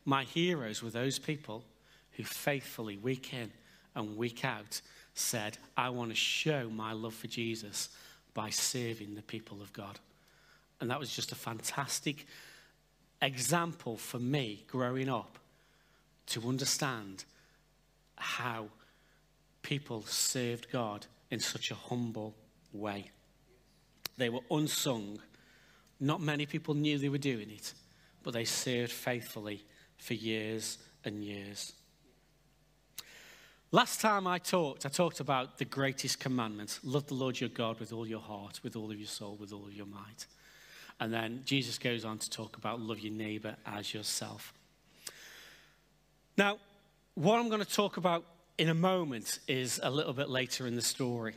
My 0.04 0.24
heroes 0.24 0.82
were 0.82 0.90
those 0.90 1.18
people 1.18 1.64
who 2.12 2.22
faithfully, 2.22 2.98
week 2.98 3.32
in 3.32 3.50
and 3.94 4.14
week 4.14 4.44
out, 4.44 4.82
said, 5.14 5.56
I 5.74 5.88
want 5.88 6.10
to 6.10 6.16
show 6.16 6.68
my 6.68 6.92
love 6.92 7.14
for 7.14 7.28
Jesus 7.28 7.88
by 8.34 8.50
serving 8.50 9.14
the 9.14 9.22
people 9.22 9.62
of 9.62 9.72
God. 9.72 9.98
And 10.80 10.90
that 10.90 10.98
was 10.98 11.14
just 11.14 11.32
a 11.32 11.34
fantastic 11.34 12.26
example 13.22 13.96
for 13.96 14.18
me 14.18 14.64
growing 14.66 15.08
up 15.08 15.38
to 16.26 16.48
understand 16.48 17.24
how 18.16 18.68
people 19.62 20.02
served 20.02 20.70
God 20.70 21.06
in 21.30 21.40
such 21.40 21.70
a 21.70 21.74
humble 21.74 22.34
way. 22.72 23.10
They 24.16 24.28
were 24.28 24.40
unsung. 24.50 25.18
Not 25.98 26.20
many 26.20 26.46
people 26.46 26.74
knew 26.74 26.98
they 26.98 27.08
were 27.08 27.18
doing 27.18 27.50
it, 27.50 27.74
but 28.22 28.32
they 28.32 28.44
served 28.44 28.92
faithfully 28.92 29.64
for 29.98 30.14
years 30.14 30.78
and 31.04 31.22
years. 31.22 31.72
Last 33.72 34.00
time 34.00 34.26
I 34.26 34.38
talked, 34.38 34.84
I 34.84 34.88
talked 34.88 35.20
about 35.20 35.58
the 35.58 35.64
greatest 35.64 36.18
commandment 36.18 36.80
love 36.82 37.06
the 37.06 37.14
Lord 37.14 37.38
your 37.38 37.50
God 37.50 37.78
with 37.78 37.92
all 37.92 38.06
your 38.06 38.20
heart, 38.20 38.60
with 38.64 38.74
all 38.74 38.90
of 38.90 38.98
your 38.98 39.06
soul, 39.06 39.36
with 39.36 39.52
all 39.52 39.64
of 39.64 39.72
your 39.72 39.86
might. 39.86 40.26
And 41.00 41.12
then 41.12 41.42
Jesus 41.44 41.78
goes 41.78 42.04
on 42.04 42.18
to 42.18 42.30
talk 42.30 42.56
about 42.56 42.80
love 42.80 43.00
your 43.00 43.12
neighbor 43.12 43.56
as 43.66 43.92
yourself. 43.92 44.52
Now, 46.36 46.58
what 47.14 47.40
I'm 47.40 47.48
going 47.48 47.64
to 47.64 47.70
talk 47.70 47.96
about 47.96 48.24
in 48.58 48.68
a 48.68 48.74
moment 48.74 49.40
is 49.48 49.80
a 49.82 49.90
little 49.90 50.12
bit 50.12 50.28
later 50.28 50.66
in 50.66 50.76
the 50.76 50.82
story. 50.82 51.34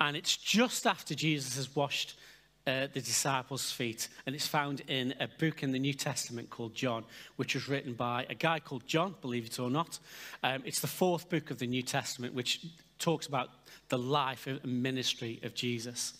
And 0.00 0.16
it's 0.16 0.36
just 0.36 0.86
after 0.86 1.14
Jesus 1.14 1.56
has 1.56 1.74
washed 1.74 2.18
uh, 2.66 2.88
the 2.92 3.00
disciples' 3.00 3.72
feet. 3.72 4.08
And 4.26 4.34
it's 4.34 4.46
found 4.46 4.82
in 4.88 5.14
a 5.20 5.28
book 5.38 5.62
in 5.62 5.72
the 5.72 5.78
New 5.78 5.94
Testament 5.94 6.50
called 6.50 6.74
John, 6.74 7.04
which 7.36 7.54
was 7.54 7.68
written 7.68 7.94
by 7.94 8.26
a 8.28 8.34
guy 8.34 8.60
called 8.60 8.86
John, 8.86 9.14
believe 9.22 9.46
it 9.46 9.58
or 9.58 9.70
not. 9.70 9.98
Um, 10.42 10.62
it's 10.64 10.80
the 10.80 10.86
fourth 10.86 11.30
book 11.30 11.50
of 11.50 11.58
the 11.58 11.66
New 11.66 11.82
Testament, 11.82 12.34
which 12.34 12.66
talks 12.98 13.26
about 13.26 13.48
the 13.88 13.98
life 13.98 14.46
and 14.46 14.82
ministry 14.82 15.40
of 15.44 15.54
Jesus. 15.54 16.12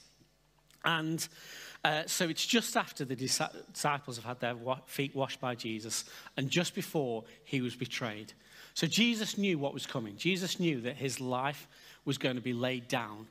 And 0.85 1.27
uh, 1.85 2.03
so 2.07 2.29
it's 2.29 2.45
just 2.45 2.77
after 2.77 3.05
the 3.05 3.15
disciples 3.15 4.17
have 4.17 4.25
had 4.25 4.41
their 4.41 4.57
feet 4.87 5.15
washed 5.15 5.41
by 5.41 5.55
Jesus 5.55 6.05
and 6.37 6.51
just 6.51 6.75
before 6.75 7.25
he 7.45 7.61
was 7.61 7.77
betrayed. 7.77 8.33
So 8.75 8.87
Jesus 8.87 9.39
knew 9.39 9.59
what 9.59 9.75
was 9.75 9.87
coming. 9.87 10.17
Jesus 10.17 10.59
knew 10.59 10.81
that 10.83 10.97
his 10.97 11.21
life 11.21 11.69
was 12.05 12.19
going 12.19 12.37
to 12.37 12.43
be 12.43 12.53
laid 12.53 12.89
down 12.89 13.27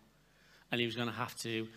and 0.71 0.79
he 0.79 0.85
was 0.85 0.95
going 0.95 1.07
to 1.07 1.13
have 1.13 1.37
to 1.39 1.67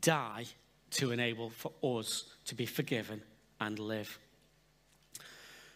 die 0.00 0.44
to 0.92 1.10
enable 1.10 1.50
for 1.50 1.72
us 1.82 2.24
to 2.46 2.54
be 2.54 2.66
forgiven 2.66 3.22
and 3.60 3.78
live. 3.78 4.18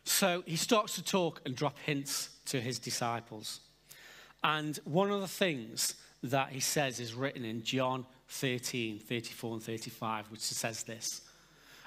So 0.04 0.44
he 0.46 0.56
starts 0.56 0.94
to 0.96 1.04
talk 1.04 1.40
and 1.44 1.56
drop 1.56 1.78
hints 1.80 2.30
to 2.46 2.60
his 2.60 2.78
disciples. 2.78 3.60
And 4.44 4.78
one 4.84 5.10
of 5.10 5.20
the 5.20 5.28
things 5.28 5.94
that 6.22 6.50
he 6.50 6.60
says 6.60 7.00
is 7.00 7.14
written 7.14 7.44
in 7.44 7.62
John 7.62 8.06
13, 8.28 8.98
34 8.98 9.52
and 9.54 9.62
35, 9.62 10.30
which 10.30 10.40
says 10.40 10.82
this 10.82 11.22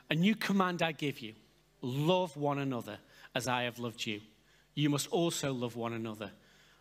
A 0.10 0.16
new 0.16 0.36
command 0.36 0.82
I 0.82 0.92
give 0.92 1.20
you 1.20 1.34
love 1.82 2.36
one 2.38 2.60
another 2.60 2.98
as 3.36 3.48
I 3.48 3.64
have 3.64 3.80
loved 3.80 4.06
you 4.06 4.22
you 4.80 4.90
must 4.90 5.10
also 5.10 5.52
love 5.52 5.76
one 5.76 5.92
another. 5.92 6.32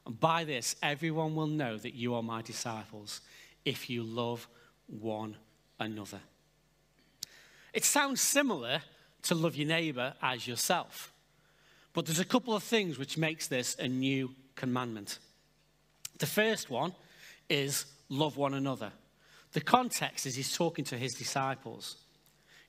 And 0.06 0.18
by 0.18 0.44
this, 0.44 0.76
everyone 0.82 1.34
will 1.34 1.48
know 1.48 1.76
that 1.76 1.94
you 1.94 2.14
are 2.14 2.22
my 2.22 2.42
disciples 2.42 3.20
if 3.64 3.90
you 3.90 4.04
love 4.04 4.46
one 4.86 5.36
another. 5.80 6.20
It 7.74 7.84
sounds 7.84 8.20
similar 8.20 8.82
to 9.22 9.34
love 9.34 9.56
your 9.56 9.66
neighbor 9.66 10.14
as 10.22 10.46
yourself. 10.46 11.12
But 11.92 12.06
there's 12.06 12.20
a 12.20 12.24
couple 12.24 12.54
of 12.54 12.62
things 12.62 12.98
which 12.98 13.18
makes 13.18 13.48
this 13.48 13.76
a 13.80 13.88
new 13.88 14.34
commandment. 14.54 15.18
The 16.18 16.26
first 16.26 16.70
one 16.70 16.94
is 17.48 17.84
love 18.08 18.36
one 18.36 18.54
another. 18.54 18.92
The 19.58 19.64
context 19.64 20.24
is 20.24 20.36
he's 20.36 20.56
talking 20.56 20.84
to 20.84 20.96
his 20.96 21.14
disciples. 21.14 21.96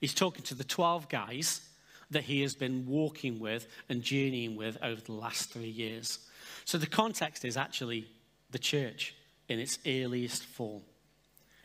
He's 0.01 0.15
talking 0.15 0.41
to 0.45 0.55
the 0.55 0.63
12 0.63 1.07
guys 1.07 1.61
that 2.09 2.23
he 2.23 2.41
has 2.41 2.55
been 2.55 2.87
walking 2.87 3.39
with 3.39 3.67
and 3.89 4.01
journeying 4.01 4.55
with 4.55 4.75
over 4.81 4.99
the 4.99 5.11
last 5.11 5.53
three 5.53 5.69
years. 5.69 6.17
So 6.65 6.79
the 6.79 6.87
context 6.87 7.45
is 7.45 7.57
actually 7.57 8.07
the 8.49 8.57
church 8.57 9.13
in 9.49 9.59
its 9.59 9.77
earliest 9.85 10.43
form. 10.43 10.81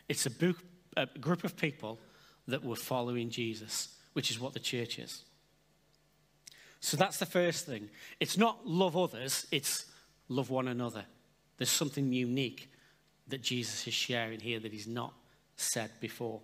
It's 0.07 0.27
a, 0.27 0.29
book, 0.29 0.57
a 0.95 1.07
group 1.07 1.43
of 1.43 1.57
people 1.57 1.97
that 2.47 2.63
were 2.63 2.75
following 2.75 3.31
Jesus, 3.31 3.95
which 4.13 4.29
is 4.29 4.39
what 4.39 4.53
the 4.53 4.59
church 4.59 4.99
is. 4.99 5.23
So 6.81 6.97
that's 6.97 7.17
the 7.17 7.25
first 7.25 7.65
thing. 7.65 7.89
It's 8.19 8.37
not 8.37 8.67
love 8.67 8.95
others, 8.95 9.47
it's 9.51 9.87
love 10.29 10.51
one 10.51 10.67
another. 10.67 11.05
There's 11.57 11.71
something 11.71 12.13
unique 12.13 12.69
that 13.27 13.41
Jesus 13.41 13.87
is 13.87 13.93
sharing 13.93 14.39
here 14.39 14.59
that 14.59 14.71
he's 14.71 14.87
not 14.87 15.13
said 15.55 15.91
before. 15.99 16.41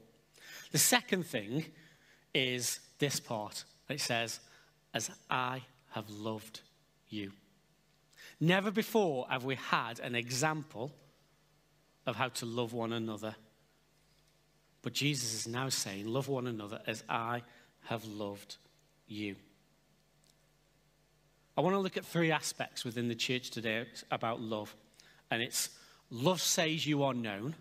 The 0.72 0.78
second 0.78 1.26
thing 1.26 1.66
is 2.34 2.80
this 3.00 3.20
part 3.20 3.64
it 3.90 4.00
says, 4.00 4.40
As 4.94 5.12
I 5.30 5.62
have 5.92 6.10
loved 6.10 6.62
you. 7.10 7.32
Never 8.40 8.72
before 8.72 9.28
have 9.30 9.44
we 9.44 9.56
had 9.56 10.00
an 10.00 10.16
example 10.16 10.92
of 12.06 12.16
how 12.16 12.30
to 12.30 12.46
love 12.46 12.74
one 12.74 12.94
another. 12.94 13.36
But 14.82 14.94
Jesus 14.94 15.34
is 15.34 15.48
now 15.48 15.70
saying, 15.70 16.08
Love 16.08 16.28
one 16.28 16.48
another 16.48 16.82
as 16.88 17.04
I 17.08 17.44
have 17.84 18.06
loved 18.06 18.58
you. 19.08 19.36
I 21.58 21.62
want 21.62 21.76
to 21.76 21.80
look 21.80 21.98
at 21.98 22.06
three 22.06 22.32
aspects 22.32 22.86
within 22.86 23.08
the 23.08 23.16
church 23.16 23.52
today 23.52 23.86
about 24.10 24.40
love. 24.40 24.74
And 25.30 25.42
it's 25.42 25.70
love 26.12 26.42
says 26.42 26.86
you 26.86 27.04
are 27.04 27.14
known, 27.14 27.56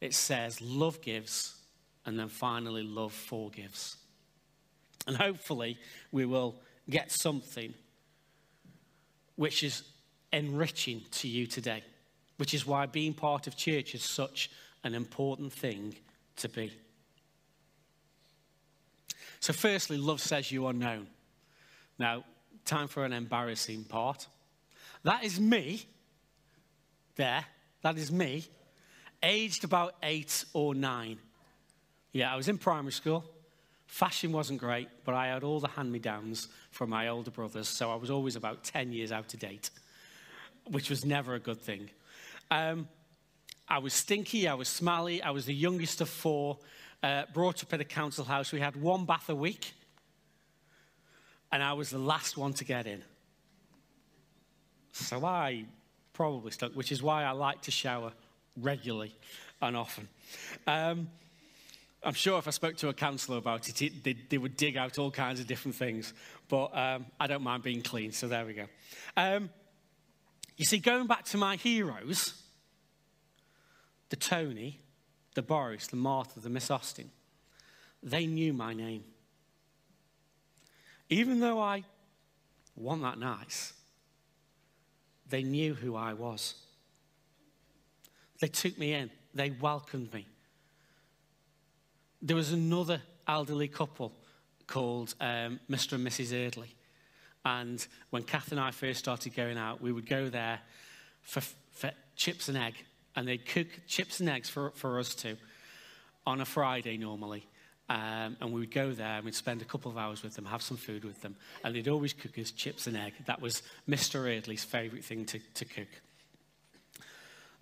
it 0.00 0.12
says 0.12 0.60
love 0.60 1.00
gives, 1.00 1.54
and 2.04 2.18
then 2.18 2.28
finally, 2.28 2.82
love 2.82 3.12
forgives. 3.12 3.96
And 5.06 5.16
hopefully, 5.16 5.78
we 6.12 6.26
will 6.26 6.56
get 6.90 7.10
something 7.10 7.72
which 9.36 9.62
is 9.62 9.82
enriching 10.32 11.02
to 11.10 11.28
you 11.28 11.46
today, 11.46 11.82
which 12.36 12.54
is 12.54 12.66
why 12.66 12.86
being 12.86 13.14
part 13.14 13.46
of 13.46 13.56
church 13.56 13.94
is 13.94 14.02
such 14.02 14.50
an 14.84 14.94
important 14.94 15.52
thing 15.52 15.94
to 16.36 16.48
be. 16.48 16.72
So, 19.40 19.52
firstly, 19.52 19.96
love 19.96 20.20
says 20.20 20.50
you 20.50 20.66
are 20.66 20.72
known. 20.72 21.06
Now, 21.98 22.24
time 22.64 22.88
for 22.88 23.04
an 23.04 23.12
embarrassing 23.12 23.84
part. 23.84 24.26
That 25.02 25.24
is 25.24 25.38
me, 25.38 25.86
there, 27.16 27.44
that 27.82 27.98
is 27.98 28.12
me, 28.12 28.44
aged 29.22 29.64
about 29.64 29.94
eight 30.02 30.44
or 30.52 30.74
nine. 30.74 31.18
Yeah, 32.12 32.32
I 32.32 32.36
was 32.36 32.48
in 32.48 32.58
primary 32.58 32.92
school. 32.92 33.24
Fashion 33.86 34.32
wasn't 34.32 34.60
great, 34.60 34.88
but 35.04 35.14
I 35.14 35.28
had 35.28 35.44
all 35.44 35.60
the 35.60 35.68
hand 35.68 35.92
me 35.92 35.98
downs 35.98 36.48
from 36.70 36.90
my 36.90 37.08
older 37.08 37.30
brothers, 37.30 37.68
so 37.68 37.90
I 37.90 37.96
was 37.96 38.10
always 38.10 38.36
about 38.36 38.64
10 38.64 38.92
years 38.92 39.12
out 39.12 39.32
of 39.32 39.40
date, 39.40 39.70
which 40.70 40.90
was 40.90 41.04
never 41.04 41.34
a 41.34 41.40
good 41.40 41.60
thing. 41.60 41.90
Um, 42.50 42.88
I 43.68 43.78
was 43.78 43.94
stinky, 43.94 44.48
I 44.48 44.54
was 44.54 44.68
smelly, 44.68 45.22
I 45.22 45.30
was 45.30 45.46
the 45.46 45.54
youngest 45.54 46.00
of 46.00 46.08
four, 46.08 46.58
uh, 47.02 47.24
brought 47.32 47.62
up 47.62 47.72
in 47.72 47.80
a 47.80 47.84
council 47.84 48.24
house. 48.24 48.52
We 48.52 48.60
had 48.60 48.76
one 48.76 49.04
bath 49.04 49.28
a 49.28 49.34
week, 49.34 49.74
and 51.52 51.62
I 51.62 51.72
was 51.72 51.90
the 51.90 51.98
last 51.98 52.36
one 52.36 52.52
to 52.54 52.64
get 52.64 52.86
in. 52.86 53.02
So 54.92 55.24
I 55.24 55.66
probably 56.16 56.50
stuck, 56.50 56.72
which 56.72 56.90
is 56.90 57.02
why 57.02 57.24
I 57.24 57.32
like 57.32 57.60
to 57.62 57.70
shower 57.70 58.10
regularly 58.56 59.14
and 59.60 59.76
often. 59.76 60.08
Um, 60.66 61.08
I'm 62.02 62.14
sure 62.14 62.38
if 62.38 62.48
I 62.48 62.52
spoke 62.52 62.76
to 62.78 62.88
a 62.88 62.94
counsellor 62.94 63.36
about 63.36 63.68
it, 63.68 63.82
it 63.82 64.02
they, 64.02 64.16
they, 64.30 64.38
would 64.38 64.56
dig 64.56 64.78
out 64.78 64.98
all 64.98 65.10
kinds 65.10 65.40
of 65.40 65.46
different 65.46 65.74
things. 65.74 66.14
But 66.48 66.74
um, 66.76 67.06
I 67.20 67.26
don't 67.26 67.42
mind 67.42 67.62
being 67.62 67.82
clean, 67.82 68.12
so 68.12 68.28
there 68.28 68.46
we 68.46 68.54
go. 68.54 68.66
Um, 69.16 69.50
you 70.56 70.64
see, 70.64 70.78
going 70.78 71.06
back 71.06 71.24
to 71.26 71.36
my 71.36 71.56
heroes, 71.56 72.40
the 74.08 74.16
Tony, 74.16 74.80
the 75.34 75.42
Boris, 75.42 75.86
the 75.88 75.96
Martha, 75.96 76.40
the 76.40 76.48
Miss 76.48 76.70
Austin, 76.70 77.10
they 78.02 78.24
knew 78.26 78.54
my 78.54 78.72
name. 78.72 79.04
Even 81.10 81.40
though 81.40 81.60
I 81.60 81.84
wasn't 82.74 83.02
that 83.02 83.18
nice, 83.18 83.74
they 85.28 85.42
knew 85.42 85.74
who 85.74 85.96
I 85.96 86.12
was. 86.12 86.54
They 88.40 88.48
took 88.48 88.78
me 88.78 88.92
in, 88.92 89.10
they 89.34 89.50
welcomed 89.50 90.12
me. 90.12 90.26
There 92.22 92.36
was 92.36 92.52
another 92.52 93.00
elderly 93.26 93.68
couple 93.68 94.12
called 94.66 95.14
um, 95.20 95.60
Mr. 95.70 95.92
and 95.94 96.06
Mrs. 96.06 96.32
Eardley. 96.32 96.74
And 97.44 97.86
when 98.10 98.24
Kath 98.24 98.50
and 98.50 98.60
I 98.60 98.72
first 98.72 98.98
started 98.98 99.34
going 99.34 99.56
out, 99.56 99.80
we 99.80 99.92
would 99.92 100.08
go 100.08 100.28
there 100.28 100.58
for, 101.22 101.40
for 101.72 101.92
chips 102.16 102.48
and 102.48 102.58
egg. 102.58 102.74
And 103.14 103.28
they'd 103.28 103.46
cook 103.46 103.68
chips 103.86 104.20
and 104.20 104.28
eggs 104.28 104.48
for, 104.48 104.70
for 104.70 104.98
us 104.98 105.14
too 105.14 105.36
on 106.26 106.40
a 106.40 106.44
Friday 106.44 106.96
normally. 106.96 107.46
Um, 107.88 108.36
and 108.40 108.52
we 108.52 108.60
would 108.60 108.72
go 108.72 108.92
there 108.92 109.16
and 109.16 109.24
we'd 109.24 109.34
spend 109.34 109.62
a 109.62 109.64
couple 109.64 109.90
of 109.90 109.96
hours 109.96 110.22
with 110.22 110.34
them, 110.34 110.44
have 110.46 110.62
some 110.62 110.76
food 110.76 111.04
with 111.04 111.20
them. 111.22 111.36
And 111.62 111.74
they'd 111.74 111.88
always 111.88 112.12
cook 112.12 112.36
us 112.38 112.50
chips 112.50 112.86
and 112.86 112.96
egg. 112.96 113.12
That 113.26 113.40
was 113.40 113.62
Mr. 113.88 114.28
Eardley's 114.28 114.64
favourite 114.64 115.04
thing 115.04 115.24
to, 115.26 115.38
to 115.54 115.64
cook. 115.64 115.88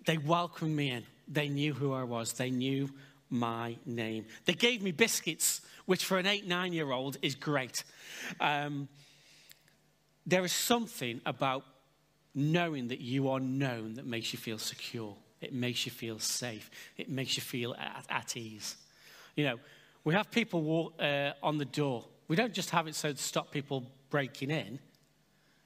They 0.05 0.17
welcomed 0.17 0.75
me 0.75 0.91
in. 0.91 1.03
They 1.27 1.47
knew 1.47 1.73
who 1.73 1.93
I 1.93 2.03
was. 2.03 2.33
They 2.33 2.49
knew 2.49 2.89
my 3.29 3.77
name. 3.85 4.25
They 4.45 4.53
gave 4.53 4.81
me 4.81 4.91
biscuits, 4.91 5.61
which 5.85 6.05
for 6.05 6.17
an 6.17 6.25
eight, 6.25 6.47
nine 6.47 6.73
year 6.73 6.91
old 6.91 7.17
is 7.21 7.35
great. 7.35 7.83
Um, 8.39 8.87
there 10.25 10.43
is 10.43 10.53
something 10.53 11.21
about 11.25 11.63
knowing 12.33 12.89
that 12.89 12.99
you 12.99 13.29
are 13.29 13.39
known 13.39 13.95
that 13.95 14.05
makes 14.05 14.33
you 14.33 14.39
feel 14.39 14.57
secure. 14.57 15.15
It 15.41 15.53
makes 15.53 15.85
you 15.85 15.91
feel 15.91 16.19
safe. 16.19 16.69
It 16.97 17.09
makes 17.09 17.35
you 17.35 17.41
feel 17.41 17.75
at, 17.75 18.05
at 18.09 18.37
ease. 18.37 18.75
You 19.35 19.45
know, 19.45 19.59
we 20.05 20.13
have 20.13 20.31
people 20.31 20.61
walk, 20.61 20.93
uh, 21.01 21.31
on 21.43 21.57
the 21.57 21.65
door. 21.65 22.05
We 22.27 22.35
don't 22.35 22.53
just 22.53 22.69
have 22.69 22.87
it 22.87 22.95
so 22.95 23.11
to 23.11 23.17
stop 23.17 23.51
people 23.51 23.91
breaking 24.09 24.51
in. 24.51 24.79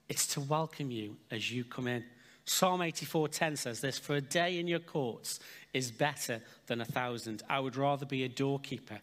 It's 0.08 0.25
to 0.27 0.41
welcome 0.41 0.89
you 0.89 1.17
as 1.29 1.51
you 1.51 1.63
come 1.63 1.88
in. 1.88 2.03
Psalm 2.46 2.81
84:10 2.81 3.58
says 3.58 3.81
this, 3.81 4.00
"For 4.00 4.15
a 4.15 4.22
day 4.22 4.58
in 4.58 4.67
your 4.67 4.79
courts 4.79 5.39
is 5.74 5.91
better 5.91 6.41
than 6.65 6.81
a 6.81 6.86
thousand. 6.86 7.43
I 7.48 7.60
would 7.60 7.75
rather 7.75 8.05
be 8.05 8.24
a 8.24 8.29
doorkeeper 8.29 9.01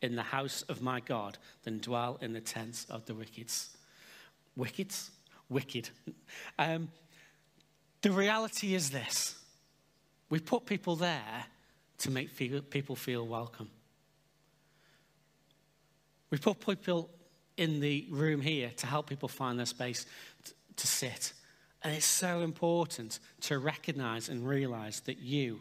in 0.00 0.14
the 0.14 0.22
house 0.22 0.62
of 0.62 0.80
my 0.80 1.00
God 1.00 1.36
than 1.64 1.78
dwell 1.78 2.16
in 2.22 2.32
the 2.32 2.40
tents 2.40 2.86
of 2.86 3.04
the 3.04 3.14
wicked." 3.14 3.52
Wicked? 4.56 4.94
Wicked. 5.48 5.90
Um, 6.58 6.90
the 8.00 8.12
reality 8.12 8.74
is 8.74 8.90
this. 8.90 9.34
We 10.30 10.38
put 10.38 10.64
people 10.64 10.96
there 10.96 11.46
to 11.98 12.10
make 12.10 12.36
people 12.36 12.96
feel 12.96 13.26
welcome. 13.26 13.70
We 16.30 16.38
put 16.38 16.60
people 16.60 17.10
in 17.56 17.80
the 17.80 18.06
room 18.10 18.40
here 18.40 18.70
to 18.76 18.86
help 18.86 19.08
people 19.08 19.28
find 19.28 19.58
their 19.58 19.66
space 19.66 20.06
to, 20.44 20.52
to 20.76 20.86
sit 20.86 21.32
and 21.86 21.94
it's 21.94 22.04
so 22.04 22.40
important 22.40 23.20
to 23.42 23.60
recognize 23.60 24.28
and 24.28 24.44
realize 24.44 24.98
that 25.02 25.18
you 25.18 25.60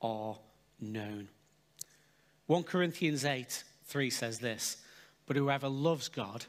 are 0.00 0.38
known. 0.80 1.28
1 2.46 2.62
Corinthians 2.62 3.26
8 3.26 3.62
3 3.84 4.08
says 4.08 4.38
this 4.38 4.78
But 5.26 5.36
whoever 5.36 5.68
loves 5.68 6.08
God 6.08 6.46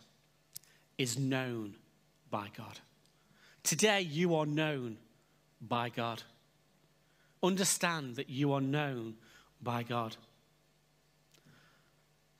is 0.97 1.19
known 1.19 1.75
by 2.31 2.47
God. 2.55 2.79
Today, 3.63 3.99
you 3.99 4.35
are 4.35 4.45
known 4.45 4.95
by 5.59 5.89
God. 5.89 6.23
Understand 7.43 8.15
that 8.15 8.29
you 8.29 8.53
are 8.53 8.61
known 8.61 9.15
by 9.61 9.83
God. 9.83 10.15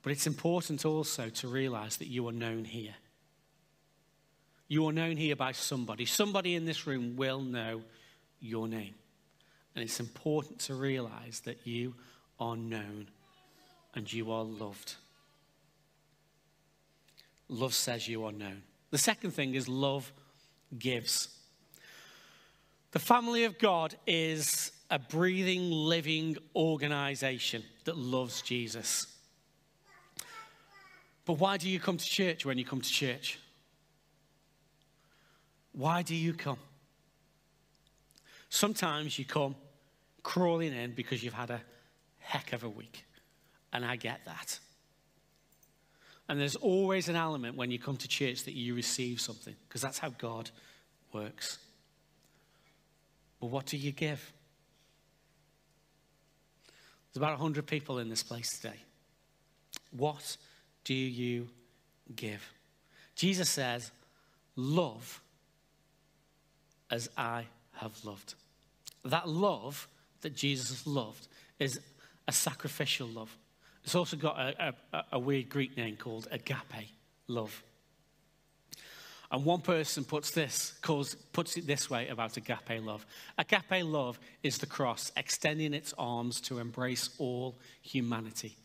But 0.04 0.12
it's 0.12 0.28
important 0.28 0.86
also 0.86 1.30
to 1.30 1.48
realize 1.48 1.98
that 1.98 2.10
you 2.10 2.28
are 2.28 2.34
known 2.34 2.66
here. 2.66 2.94
You 4.68 4.88
are 4.88 4.94
known 4.94 5.18
here 5.18 5.36
by 5.36 5.54
somebody. 5.54 6.06
Somebody 6.06 6.56
in 6.56 6.66
this 6.66 6.86
room 6.86 7.16
will 7.16 7.42
know 7.42 7.82
your 8.40 8.68
name. 8.68 8.96
And 9.76 9.84
it's 9.84 10.00
important 10.00 10.60
to 10.62 10.76
realize 10.76 11.40
that 11.46 11.66
you 11.66 11.96
are 12.40 12.58
known 12.58 13.08
and 13.96 14.12
you 14.12 14.32
are 14.32 14.44
loved. 14.44 14.96
Love 17.48 17.74
says 17.74 18.08
you 18.08 18.26
are 18.26 18.32
known. 18.32 18.64
The 18.92 18.98
second 18.98 19.32
thing 19.32 19.56
is 19.56 19.68
love 19.68 20.12
gives. 20.78 21.30
The 22.92 23.00
family 23.00 23.46
of 23.46 23.58
God 23.58 23.96
is 24.06 24.72
a 24.90 25.00
breathing, 25.00 25.72
living 25.72 26.38
organization 26.56 27.64
that 27.86 27.98
loves 27.98 28.42
Jesus. 28.42 29.08
But 31.26 31.34
why 31.34 31.58
do 31.58 31.70
you 31.70 31.80
come 31.80 31.98
to 31.98 32.06
church 32.06 32.46
when 32.46 32.58
you 32.58 32.66
come 32.66 32.82
to 32.82 32.90
church? 32.90 33.40
Why 35.72 36.02
do 36.02 36.16
you 36.16 36.34
come? 36.34 36.58
Sometimes 38.50 39.18
you 39.18 39.26
come 39.26 39.56
crawling 40.22 40.74
in 40.74 40.92
because 40.92 41.24
you've 41.24 41.34
had 41.34 41.50
a 41.50 41.62
heck 42.20 42.54
of 42.54 42.64
a 42.64 42.70
week. 42.70 43.06
And 43.72 43.84
I 43.84 43.96
get 43.96 44.22
that. 44.26 44.60
And 46.30 46.40
there's 46.40 46.56
always 46.56 47.10
an 47.10 47.16
element 47.16 47.58
when 47.58 47.72
you 47.72 47.80
come 47.80 47.98
to 47.98 48.08
church 48.08 48.44
that 48.44 48.54
you 48.54 48.76
receive 48.76 49.20
something, 49.20 49.56
because 49.68 49.82
that's 49.82 49.98
how 49.98 50.10
God 50.10 50.52
works. 51.12 51.58
But 53.42 53.48
what 53.48 53.66
do 53.66 53.78
you 53.78 53.92
give? 53.92 54.32
There's 57.12 57.18
about 57.18 57.40
100 57.40 57.68
people 57.68 58.00
in 58.00 58.10
this 58.10 58.24
place 58.24 58.58
today. 58.58 58.78
What 59.92 60.38
do 60.84 60.94
you 60.94 61.48
give? 62.16 62.48
Jesus 63.16 63.50
says, 63.50 63.92
Love 64.56 65.22
as 66.92 67.10
I 67.18 67.46
have 67.74 67.94
loved. 68.06 68.36
That 69.06 69.28
love 69.28 69.88
that 70.22 70.36
Jesus 70.36 70.86
loved 70.86 71.28
is 71.60 71.80
a 72.28 72.32
sacrificial 72.32 73.08
love. 73.08 73.36
It's 73.84 73.96
also 73.96 74.16
got 74.16 74.40
a, 74.40 74.74
a, 74.94 75.04
a 75.14 75.20
weird 75.20 75.50
Greek 75.50 75.76
name 75.76 75.98
called 75.98 76.28
agape 76.32 76.90
love. 77.28 77.64
And 79.32 79.44
one 79.44 79.62
person 79.62 80.04
puts 80.06 80.30
this, 80.30 80.76
calls, 80.82 81.16
puts 81.16 81.58
it 81.58 81.66
this 81.66 81.90
way 81.90 82.08
about 82.10 82.38
agape 82.38 82.84
love. 82.84 83.04
Agape 83.40 83.84
love 83.84 84.20
is 84.44 84.60
the 84.60 84.68
cross 84.68 85.12
extending 85.18 85.74
its 85.74 85.92
arms 85.98 86.40
to 86.42 86.60
embrace 86.60 87.10
all 87.18 87.58
humanity. 87.82 88.56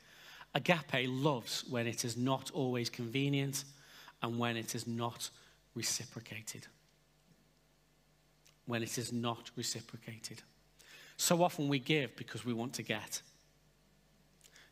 Agape 0.58 1.08
loves 1.08 1.64
when 1.70 1.86
it 1.86 2.04
is 2.04 2.16
not 2.16 2.50
always 2.52 2.90
convenient 2.90 3.64
and 4.22 4.38
when 4.38 4.56
it 4.56 4.74
is 4.74 4.86
not 4.86 5.30
reciprocated 5.74 6.66
when 8.68 8.82
it 8.82 8.98
is 8.98 9.12
not 9.14 9.50
reciprocated. 9.56 10.42
So 11.16 11.42
often 11.42 11.68
we 11.68 11.78
give 11.78 12.14
because 12.16 12.44
we 12.44 12.52
want 12.52 12.74
to 12.74 12.82
get. 12.82 13.22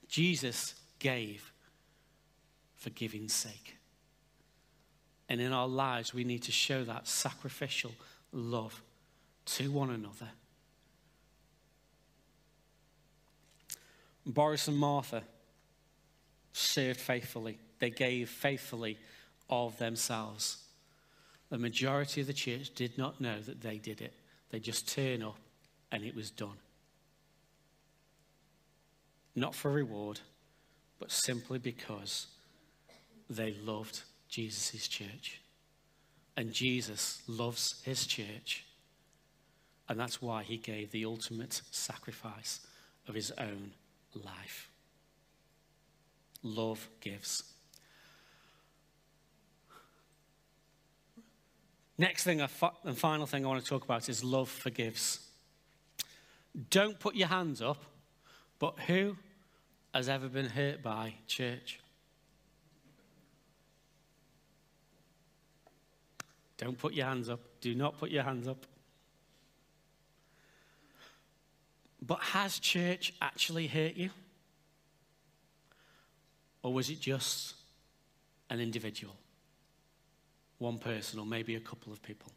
Jesus 0.06 0.74
gave 0.98 1.50
for 2.76 2.90
giving's 2.90 3.32
sake. 3.32 3.76
And 5.30 5.40
in 5.40 5.50
our 5.50 5.66
lives, 5.66 6.12
we 6.12 6.24
need 6.24 6.42
to 6.42 6.52
show 6.52 6.84
that 6.84 7.08
sacrificial 7.08 7.92
love 8.32 8.82
to 9.46 9.72
one 9.72 9.90
another. 9.90 10.28
Boris 14.26 14.68
and 14.68 14.76
Martha 14.76 15.22
served 16.56 17.00
faithfully, 17.00 17.58
they 17.78 17.90
gave 17.90 18.28
faithfully 18.28 18.98
of 19.48 19.78
themselves. 19.78 20.58
The 21.50 21.58
majority 21.58 22.20
of 22.20 22.26
the 22.26 22.32
church 22.32 22.74
did 22.74 22.98
not 22.98 23.20
know 23.20 23.40
that 23.40 23.60
they 23.60 23.78
did 23.78 24.00
it. 24.00 24.14
They 24.50 24.58
just 24.58 24.88
turn 24.88 25.22
up 25.22 25.38
and 25.92 26.04
it 26.04 26.14
was 26.14 26.30
done. 26.30 26.58
Not 29.34 29.54
for 29.54 29.70
reward, 29.70 30.20
but 30.98 31.10
simply 31.10 31.58
because 31.58 32.26
they 33.28 33.54
loved 33.62 34.02
Jesus' 34.28 34.88
church. 34.88 35.40
And 36.36 36.52
Jesus 36.52 37.22
loves 37.28 37.80
his 37.84 38.06
church 38.06 38.64
And 39.88 39.98
that's 39.98 40.20
why 40.20 40.42
he 40.42 40.56
gave 40.56 40.90
the 40.90 41.04
ultimate 41.04 41.60
sacrifice 41.70 42.60
of 43.06 43.14
his 43.14 43.30
own 43.38 43.72
life. 44.14 44.70
Love 46.46 46.88
gives. 47.00 47.42
Next 51.98 52.22
thing 52.22 52.40
and 52.40 52.98
final 52.98 53.26
thing 53.26 53.44
I 53.44 53.48
want 53.48 53.64
to 53.64 53.68
talk 53.68 53.84
about 53.84 54.08
is 54.08 54.22
love 54.22 54.48
forgives. 54.48 55.26
Don't 56.70 57.00
put 57.00 57.16
your 57.16 57.26
hands 57.28 57.60
up, 57.60 57.82
but 58.60 58.78
who 58.86 59.16
has 59.92 60.08
ever 60.08 60.28
been 60.28 60.46
hurt 60.46 60.82
by 60.82 61.14
church? 61.26 61.80
Don't 66.58 66.78
put 66.78 66.92
your 66.94 67.06
hands 67.06 67.28
up. 67.28 67.40
Do 67.60 67.74
not 67.74 67.98
put 67.98 68.10
your 68.10 68.22
hands 68.22 68.46
up. 68.46 68.66
But 72.00 72.20
has 72.20 72.60
church 72.60 73.14
actually 73.20 73.66
hurt 73.66 73.96
you? 73.96 74.10
Or 76.66 76.74
was 76.74 76.90
it 76.90 76.98
just 76.98 77.54
an 78.50 78.58
individual? 78.58 79.14
One 80.58 80.78
person, 80.78 81.20
or 81.20 81.24
maybe 81.24 81.54
a 81.54 81.60
couple 81.60 81.92
of 81.92 82.02
people? 82.02 82.32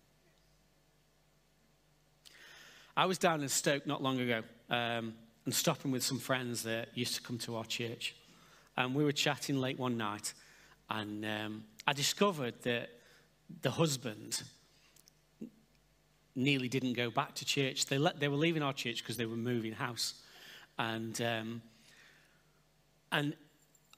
I 2.95 3.07
was 3.07 3.17
down 3.17 3.41
in 3.41 3.49
Stoke 3.49 3.87
not 3.87 4.03
long 4.03 4.19
ago 4.19 4.43
um, 4.69 5.15
and 5.45 5.55
stopping 5.55 5.89
with 5.89 6.03
some 6.03 6.19
friends 6.19 6.61
that 6.61 6.89
used 6.95 7.15
to 7.15 7.23
come 7.23 7.39
to 7.39 7.55
our 7.55 7.65
church. 7.65 8.13
And 8.77 8.93
we 8.93 9.03
were 9.03 9.11
chatting 9.11 9.59
late 9.59 9.79
one 9.79 9.97
night, 9.97 10.35
and 10.91 11.25
um, 11.25 11.63
I 11.87 11.93
discovered 11.93 12.61
that 12.61 12.89
the 13.63 13.71
husband 13.71 14.43
nearly 16.35 16.69
didn't 16.69 16.93
go 16.93 17.09
back 17.09 17.33
to 17.33 17.45
church. 17.45 17.87
They, 17.87 17.97
let, 17.97 18.19
they 18.19 18.27
were 18.27 18.37
leaving 18.37 18.61
our 18.61 18.73
church 18.73 19.01
because 19.01 19.17
they 19.17 19.25
were 19.25 19.35
moving 19.35 19.71
house. 19.71 20.13
And, 20.77 21.19
um, 21.19 21.63
and 23.11 23.33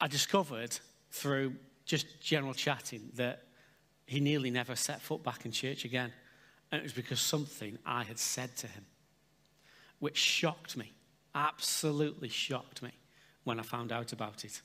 I 0.01 0.07
discovered 0.07 0.77
through 1.11 1.53
just 1.85 2.19
general 2.19 2.55
chatting 2.55 3.11
that 3.15 3.43
he 4.07 4.19
nearly 4.19 4.49
never 4.49 4.75
set 4.75 4.99
foot 4.99 5.23
back 5.23 5.45
in 5.45 5.51
church 5.51 5.85
again. 5.85 6.11
And 6.71 6.79
it 6.79 6.83
was 6.83 6.93
because 6.93 7.21
something 7.21 7.77
I 7.85 8.03
had 8.03 8.17
said 8.17 8.55
to 8.57 8.67
him, 8.67 8.85
which 9.99 10.17
shocked 10.17 10.75
me, 10.75 10.91
absolutely 11.35 12.29
shocked 12.29 12.81
me 12.81 12.91
when 13.43 13.59
I 13.59 13.63
found 13.63 13.91
out 13.91 14.11
about 14.11 14.43
it. 14.43 14.61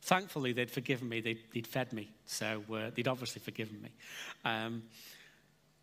Thankfully, 0.00 0.52
they'd 0.52 0.70
forgiven 0.70 1.08
me, 1.08 1.20
they'd, 1.20 1.40
they'd 1.52 1.66
fed 1.66 1.92
me, 1.92 2.10
so 2.24 2.62
uh, 2.72 2.90
they'd 2.94 3.08
obviously 3.08 3.40
forgiven 3.40 3.82
me. 3.82 3.90
Um, 4.44 4.84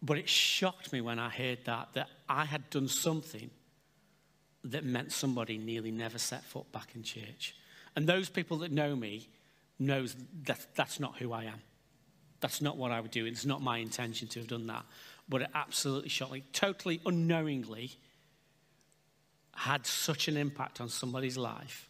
but 0.02 0.18
it 0.18 0.28
shocked 0.28 0.92
me 0.94 1.02
when 1.02 1.20
I 1.20 1.30
heard 1.30 1.60
that, 1.66 1.90
that 1.94 2.10
I 2.28 2.46
had 2.46 2.70
done 2.70 2.88
something 2.88 3.50
that 4.64 4.84
meant 4.84 5.12
somebody 5.12 5.58
nearly 5.58 5.92
never 5.92 6.18
set 6.18 6.44
foot 6.44 6.72
back 6.72 6.96
in 6.96 7.04
church. 7.04 7.56
And 7.96 8.08
those 8.08 8.30
people 8.30 8.58
that 8.60 8.72
know 8.72 8.96
me 8.96 9.30
knows 9.80 10.16
that 10.44 10.66
that's 10.76 11.00
not 11.00 11.18
who 11.18 11.34
I 11.34 11.46
am. 11.46 11.62
That's 12.40 12.62
not 12.62 12.78
what 12.78 12.92
I 12.92 13.00
would 13.00 13.12
do. 13.12 13.26
It's 13.26 13.46
not 13.46 13.62
my 13.62 13.78
intention 13.78 14.28
to 14.30 14.40
have 14.40 14.48
done 14.48 14.68
that. 14.68 14.86
But 15.28 15.42
it 15.42 15.50
absolutely 15.56 16.10
shocked 16.10 16.34
me. 16.34 16.44
Totally 16.54 17.02
unknowingly 17.06 17.92
had 19.56 19.86
such 19.86 20.28
an 20.28 20.38
impact 20.38 20.82
on 20.82 20.90
somebody's 20.90 21.38
life 21.38 21.90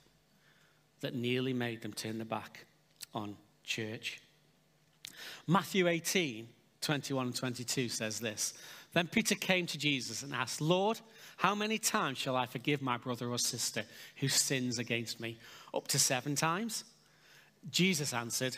that 1.01 1.15
nearly 1.15 1.53
made 1.53 1.81
them 1.81 1.93
turn 1.93 2.17
their 2.17 2.25
back 2.25 2.65
on 3.13 3.35
church. 3.63 4.21
Matthew 5.47 5.87
18, 5.87 6.47
21 6.81 7.27
and 7.27 7.35
22 7.35 7.89
says 7.89 8.19
this 8.19 8.53
Then 8.93 9.07
Peter 9.07 9.35
came 9.35 9.65
to 9.67 9.77
Jesus 9.77 10.23
and 10.23 10.33
asked, 10.33 10.61
Lord, 10.61 10.99
how 11.37 11.55
many 11.55 11.77
times 11.77 12.17
shall 12.17 12.35
I 12.35 12.45
forgive 12.45 12.81
my 12.81 12.97
brother 12.97 13.29
or 13.29 13.39
sister 13.39 13.83
who 14.17 14.27
sins 14.27 14.79
against 14.79 15.19
me? 15.19 15.37
Up 15.75 15.87
to 15.89 15.99
seven 15.99 16.35
times? 16.35 16.85
Jesus 17.69 18.13
answered, 18.13 18.57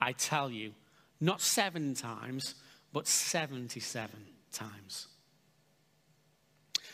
I 0.00 0.12
tell 0.12 0.50
you, 0.50 0.72
not 1.20 1.40
seven 1.40 1.94
times, 1.94 2.54
but 2.92 3.06
77 3.06 4.10
times. 4.52 5.08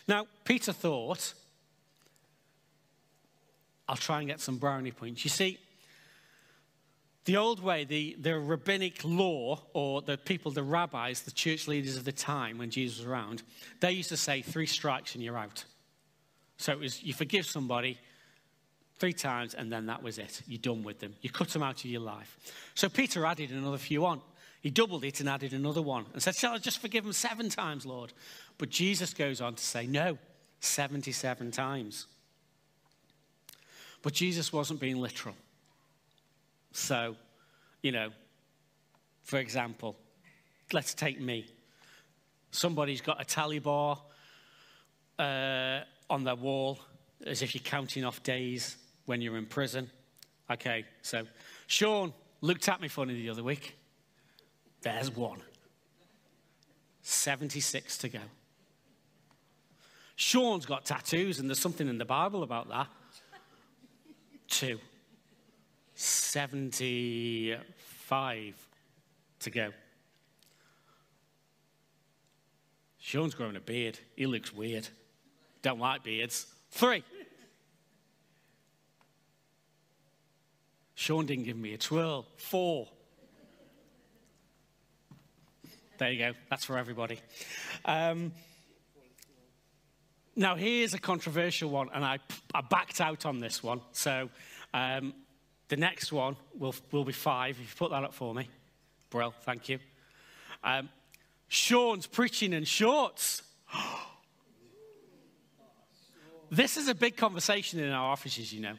Now, 0.09 0.27
Peter 0.45 0.73
thought 0.73 1.35
I'll 3.89 3.97
try 3.97 4.21
and 4.21 4.29
get 4.29 4.41
some 4.41 4.59
brownie 4.59 4.93
points. 4.93 5.25
You 5.25 5.31
see, 5.31 5.59
the 7.25 7.37
old 7.37 7.61
way, 7.61 7.85
the, 7.85 8.17
the 8.21 8.39
rabbinic 8.39 9.01
law, 9.05 9.61
or 9.75 10.01
the 10.01 10.17
people, 10.17 10.53
the 10.53 10.63
rabbis, 10.63 11.23
the 11.23 11.31
church 11.33 11.69
leaders 11.69 11.97
of 11.97 12.05
the 12.05 12.13
time 12.13 12.57
when 12.57 12.71
Jesus 12.71 12.99
was 12.99 13.07
around, 13.07 13.43
they 13.81 13.93
used 13.93 14.09
to 14.09 14.17
say 14.17 14.43
three 14.43 14.67
strikes 14.67 15.15
and 15.15 15.25
you're 15.25 15.37
out. 15.37 15.65
So 16.57 16.73
it 16.73 16.79
was 16.79 17.03
you 17.03 17.15
forgive 17.15 17.47
somebody 17.47 17.99
three 19.01 19.13
times 19.15 19.55
and 19.55 19.73
then 19.73 19.87
that 19.87 20.03
was 20.03 20.19
it. 20.19 20.43
You're 20.47 20.61
done 20.61 20.85
with 20.85 21.01
them. 21.01 21.15
You 21.23 21.31
cut 21.31 21.49
them 21.49 21.63
out 21.63 21.79
of 21.79 21.87
your 21.87 22.03
life. 22.03 22.37
So 22.75 22.89
Peter 22.89 23.25
added 23.25 23.51
another 23.51 23.79
few 23.79 24.05
on. 24.05 24.21
He 24.61 24.69
doubled 24.69 25.05
it 25.05 25.21
and 25.21 25.29
added 25.29 25.55
another 25.55 25.81
one 25.81 26.05
and 26.13 26.23
said, 26.23 26.37
Shall 26.37 26.53
I 26.53 26.59
just 26.59 26.81
forgive 26.81 27.05
them 27.05 27.15
seven 27.15 27.49
times, 27.49 27.87
Lord? 27.87 28.13
But 28.59 28.69
Jesus 28.69 29.15
goes 29.15 29.41
on 29.41 29.55
to 29.55 29.65
say, 29.65 29.87
No, 29.87 30.19
77 30.61 31.51
times. 31.51 32.07
But 34.03 34.13
Jesus 34.13 34.53
wasn't 34.53 34.81
being 34.81 34.99
literal. 35.01 35.35
So, 36.73 37.17
you 37.83 37.93
know, 37.93 38.11
for 39.23 39.39
example, 39.39 39.97
let's 40.73 40.93
take 40.93 41.19
me. 41.19 41.47
Somebody's 42.51 43.01
got 43.01 43.21
a 43.21 43.25
tally 43.25 43.61
bar 43.61 43.99
uh, 45.19 45.81
on 46.11 46.25
their 46.25 46.35
wall 46.35 46.79
as 47.27 47.41
if 47.41 47.55
you're 47.55 47.63
counting 47.65 48.05
off 48.05 48.23
days 48.23 48.77
when 49.11 49.21
you're 49.21 49.37
in 49.37 49.45
prison. 49.45 49.91
Okay, 50.49 50.87
so 51.03 51.27
Sean 51.67 52.15
looked 52.43 52.69
at 52.69 52.81
me 52.81 52.87
funny 52.87 53.15
the 53.15 53.29
other 53.29 53.43
week. 53.43 53.77
There's 54.83 55.11
one. 55.11 55.43
76 57.03 57.99
to 57.99 58.09
go. 58.09 58.21
Sean's 60.15 60.65
got 60.65 60.85
tattoos, 60.85 61.41
and 61.41 61.51
there's 61.51 61.59
something 61.59 61.89
in 61.89 61.99
the 61.99 62.05
Bible 62.05 62.45
about 62.45 62.69
that 62.69 62.87
two. 64.47 64.79
75 65.97 68.55
to 69.41 69.51
go. 69.51 69.73
Sean's 72.99 73.35
growing 73.35 73.57
a 73.57 73.61
beard. 73.61 73.99
He 74.15 74.27
looks 74.27 74.55
weird. 74.55 74.87
Don't 75.63 75.81
like 75.81 76.05
beards. 76.05 76.47
Three. 76.71 77.03
Sean 81.01 81.25
didn't 81.25 81.45
give 81.45 81.57
me 81.57 81.73
a 81.73 81.79
twirl. 81.79 82.27
Four. 82.37 82.87
There 85.97 86.13
you 86.13 86.19
go. 86.19 86.33
That's 86.51 86.67
for 86.67 86.77
everybody. 86.77 87.19
Um, 87.87 88.33
now, 90.37 90.57
here's 90.57 90.93
a 90.93 90.99
controversial 90.99 91.71
one, 91.71 91.89
and 91.95 92.05
I, 92.05 92.19
I 92.55 92.61
backed 92.61 93.01
out 93.01 93.25
on 93.25 93.41
this 93.41 93.63
one. 93.63 93.81
So 93.93 94.29
um, 94.75 95.15
the 95.69 95.79
next 95.79 96.13
one 96.13 96.37
will, 96.59 96.75
will 96.93 97.07
be 97.07 97.13
five. 97.13 97.57
If 97.59 97.63
you 97.63 97.77
put 97.79 97.93
that 97.93 98.05
up 98.05 98.13
for 98.13 98.35
me. 98.35 98.51
Brill, 99.09 99.33
thank 99.45 99.71
you. 99.71 99.79
Um, 100.63 100.91
Sean's 101.49 102.07
preaching 102.07 102.53
in 102.53 102.65
shorts. 102.65 103.43
this 106.51 106.77
is 106.77 106.89
a 106.89 106.95
big 106.95 107.17
conversation 107.17 107.81
in 107.81 107.91
our 107.91 108.13
offices, 108.13 108.53
you 108.53 108.61
know. 108.61 108.77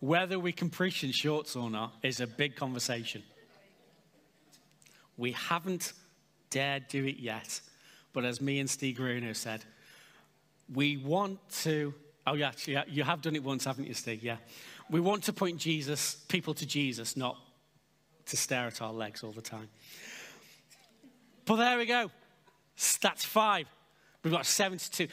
Whether 0.00 0.38
we 0.38 0.52
can 0.52 0.70
preach 0.70 1.02
in 1.02 1.12
shorts 1.12 1.56
or 1.56 1.70
not 1.70 1.94
is 2.02 2.20
a 2.20 2.26
big 2.26 2.54
conversation. 2.54 3.22
We 5.16 5.32
haven't 5.32 5.92
dared 6.50 6.88
do 6.88 7.04
it 7.04 7.18
yet, 7.18 7.60
but 8.12 8.24
as 8.24 8.40
me 8.40 8.60
and 8.60 8.70
Steve 8.70 8.96
Gruno 8.96 9.34
said, 9.34 9.64
we 10.72 10.96
want 10.96 11.38
to, 11.62 11.92
oh 12.26 12.34
yeah, 12.34 12.52
yeah, 12.66 12.84
you 12.86 13.02
have 13.02 13.22
done 13.22 13.34
it 13.34 13.42
once, 13.42 13.64
haven't 13.64 13.86
you, 13.86 13.94
Steve? 13.94 14.22
Yeah. 14.22 14.36
We 14.90 15.00
want 15.00 15.24
to 15.24 15.32
point 15.32 15.58
Jesus, 15.58 16.14
people 16.28 16.54
to 16.54 16.66
Jesus, 16.66 17.16
not 17.16 17.36
to 18.26 18.36
stare 18.36 18.66
at 18.66 18.80
our 18.80 18.92
legs 18.92 19.22
all 19.24 19.32
the 19.32 19.42
time. 19.42 19.68
But 21.44 21.56
there 21.56 21.78
we 21.78 21.86
go. 21.86 22.10
That's 23.00 23.24
five. 23.24 23.66
We've 24.22 24.32
got 24.32 24.46
72. 24.46 25.08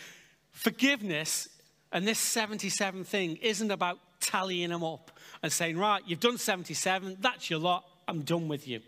Forgiveness 0.52 1.48
and 1.92 2.08
this 2.08 2.20
77 2.20 3.04
thing 3.06 3.38
isn't 3.38 3.72
about 3.72 4.00
tallying 4.26 4.70
them 4.70 4.84
up 4.84 5.12
and 5.44 5.52
saying, 5.52 5.78
right, 5.78 6.02
you've 6.06 6.20
done 6.20 6.38
77, 6.38 7.18
that's 7.20 7.50
your 7.50 7.60
lot, 7.60 7.86
I'm 8.08 8.22
done 8.22 8.48
with 8.48 8.68
you. 8.68 8.82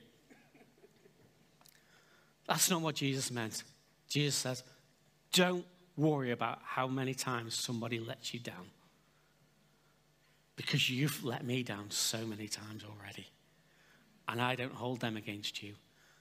That's 2.47 2.69
not 2.69 2.81
what 2.81 2.95
Jesus 2.95 3.29
meant. 3.29 3.63
Jesus 4.07 4.35
says, 4.35 4.63
don't 5.33 5.65
worry 5.97 6.31
about 6.31 6.59
how 6.63 6.87
many 6.87 7.13
times 7.13 7.53
somebody 7.55 7.99
lets 7.99 8.33
you 8.33 8.39
down. 8.39 8.65
Because 10.55 10.89
you've 10.89 11.23
let 11.23 11.45
me 11.45 11.61
down 11.61 11.91
so 11.91 12.25
many 12.25 12.47
times 12.47 12.83
already. 12.83 13.27
And 14.27 14.41
I 14.41 14.55
don't 14.55 14.73
hold 14.73 15.01
them 15.01 15.17
against 15.17 15.61
you. 15.61 15.73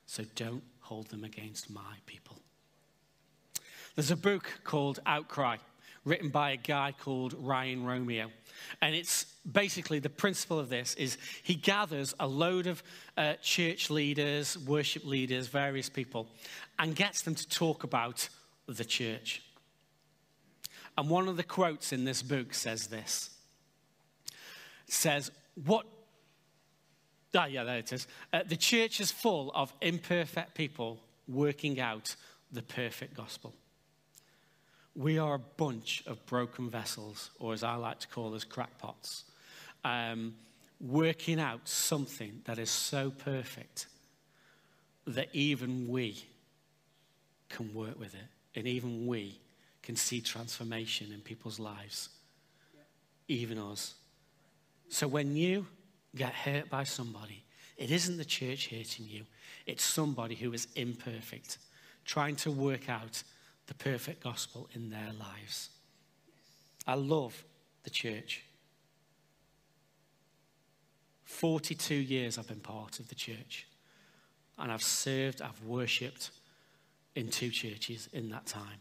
So 0.06 0.24
don't 0.34 0.62
hold 0.80 1.08
them 1.08 1.24
against 1.24 1.70
my 1.70 1.96
people. 2.06 2.36
There's 3.94 4.10
a 4.10 4.16
book 4.16 4.60
called 4.62 5.00
Outcry, 5.06 5.56
written 6.06 6.30
by 6.30 6.52
a 6.52 6.56
guy 6.56 6.94
called 6.98 7.34
Ryan 7.38 7.84
Romeo. 7.84 8.30
And 8.80 8.94
it's 8.94 9.24
basically 9.50 9.98
the 9.98 10.08
principle 10.08 10.58
of 10.58 10.70
this 10.70 10.94
is 10.94 11.18
he 11.42 11.54
gathers 11.54 12.14
a 12.18 12.26
load 12.26 12.66
of 12.66 12.82
uh, 13.18 13.34
church 13.42 13.90
leaders, 13.90 14.56
worship 14.56 15.04
leaders, 15.04 15.48
various 15.48 15.90
people, 15.90 16.28
and 16.78 16.96
gets 16.96 17.22
them 17.22 17.34
to 17.34 17.48
talk 17.48 17.84
about 17.84 18.28
the 18.66 18.84
church. 18.84 19.42
And 20.96 21.10
one 21.10 21.28
of 21.28 21.36
the 21.36 21.42
quotes 21.42 21.92
in 21.92 22.04
this 22.04 22.22
book 22.22 22.54
says 22.54 22.86
this. 22.86 23.30
Says, 24.88 25.30
what 25.66 25.84
Ah, 27.34 27.46
yeah, 27.46 27.64
there 27.64 27.78
it 27.78 27.92
is. 27.92 28.06
Uh, 28.32 28.42
the 28.46 28.56
church 28.56 28.98
is 28.98 29.10
full 29.10 29.52
of 29.54 29.70
imperfect 29.82 30.54
people 30.54 30.98
working 31.28 31.78
out 31.78 32.16
the 32.50 32.62
perfect 32.62 33.14
gospel. 33.14 33.52
We 34.96 35.18
are 35.18 35.34
a 35.34 35.38
bunch 35.38 36.02
of 36.06 36.24
broken 36.24 36.70
vessels, 36.70 37.30
or 37.38 37.52
as 37.52 37.62
I 37.62 37.74
like 37.74 38.00
to 38.00 38.08
call 38.08 38.34
us, 38.34 38.44
crackpots, 38.44 39.24
um, 39.84 40.34
working 40.80 41.38
out 41.38 41.68
something 41.68 42.40
that 42.46 42.58
is 42.58 42.70
so 42.70 43.10
perfect 43.10 43.88
that 45.06 45.28
even 45.34 45.86
we 45.88 46.24
can 47.50 47.74
work 47.74 48.00
with 48.00 48.14
it, 48.14 48.58
and 48.58 48.66
even 48.66 49.06
we 49.06 49.38
can 49.82 49.96
see 49.96 50.22
transformation 50.22 51.12
in 51.12 51.20
people's 51.20 51.60
lives, 51.60 52.08
even 53.28 53.58
us. 53.58 53.96
So 54.88 55.06
when 55.06 55.36
you 55.36 55.66
get 56.14 56.32
hurt 56.32 56.70
by 56.70 56.84
somebody, 56.84 57.44
it 57.76 57.90
isn't 57.90 58.16
the 58.16 58.24
church 58.24 58.70
hurting 58.70 59.06
you, 59.06 59.26
it's 59.66 59.84
somebody 59.84 60.36
who 60.36 60.54
is 60.54 60.68
imperfect, 60.74 61.58
trying 62.06 62.36
to 62.36 62.50
work 62.50 62.88
out 62.88 63.22
the 63.66 63.74
perfect 63.74 64.22
gospel 64.22 64.68
in 64.74 64.90
their 64.90 65.12
lives. 65.18 65.70
I 66.86 66.94
love 66.94 67.44
the 67.82 67.90
church. 67.90 68.42
42 71.24 71.94
years 71.94 72.38
I've 72.38 72.46
been 72.46 72.60
part 72.60 73.00
of 73.00 73.08
the 73.08 73.14
church. 73.14 73.66
And 74.58 74.72
I've 74.72 74.82
served, 74.82 75.42
I've 75.42 75.62
worshipped 75.64 76.30
in 77.14 77.28
two 77.28 77.50
churches 77.50 78.08
in 78.12 78.30
that 78.30 78.46
time. 78.46 78.80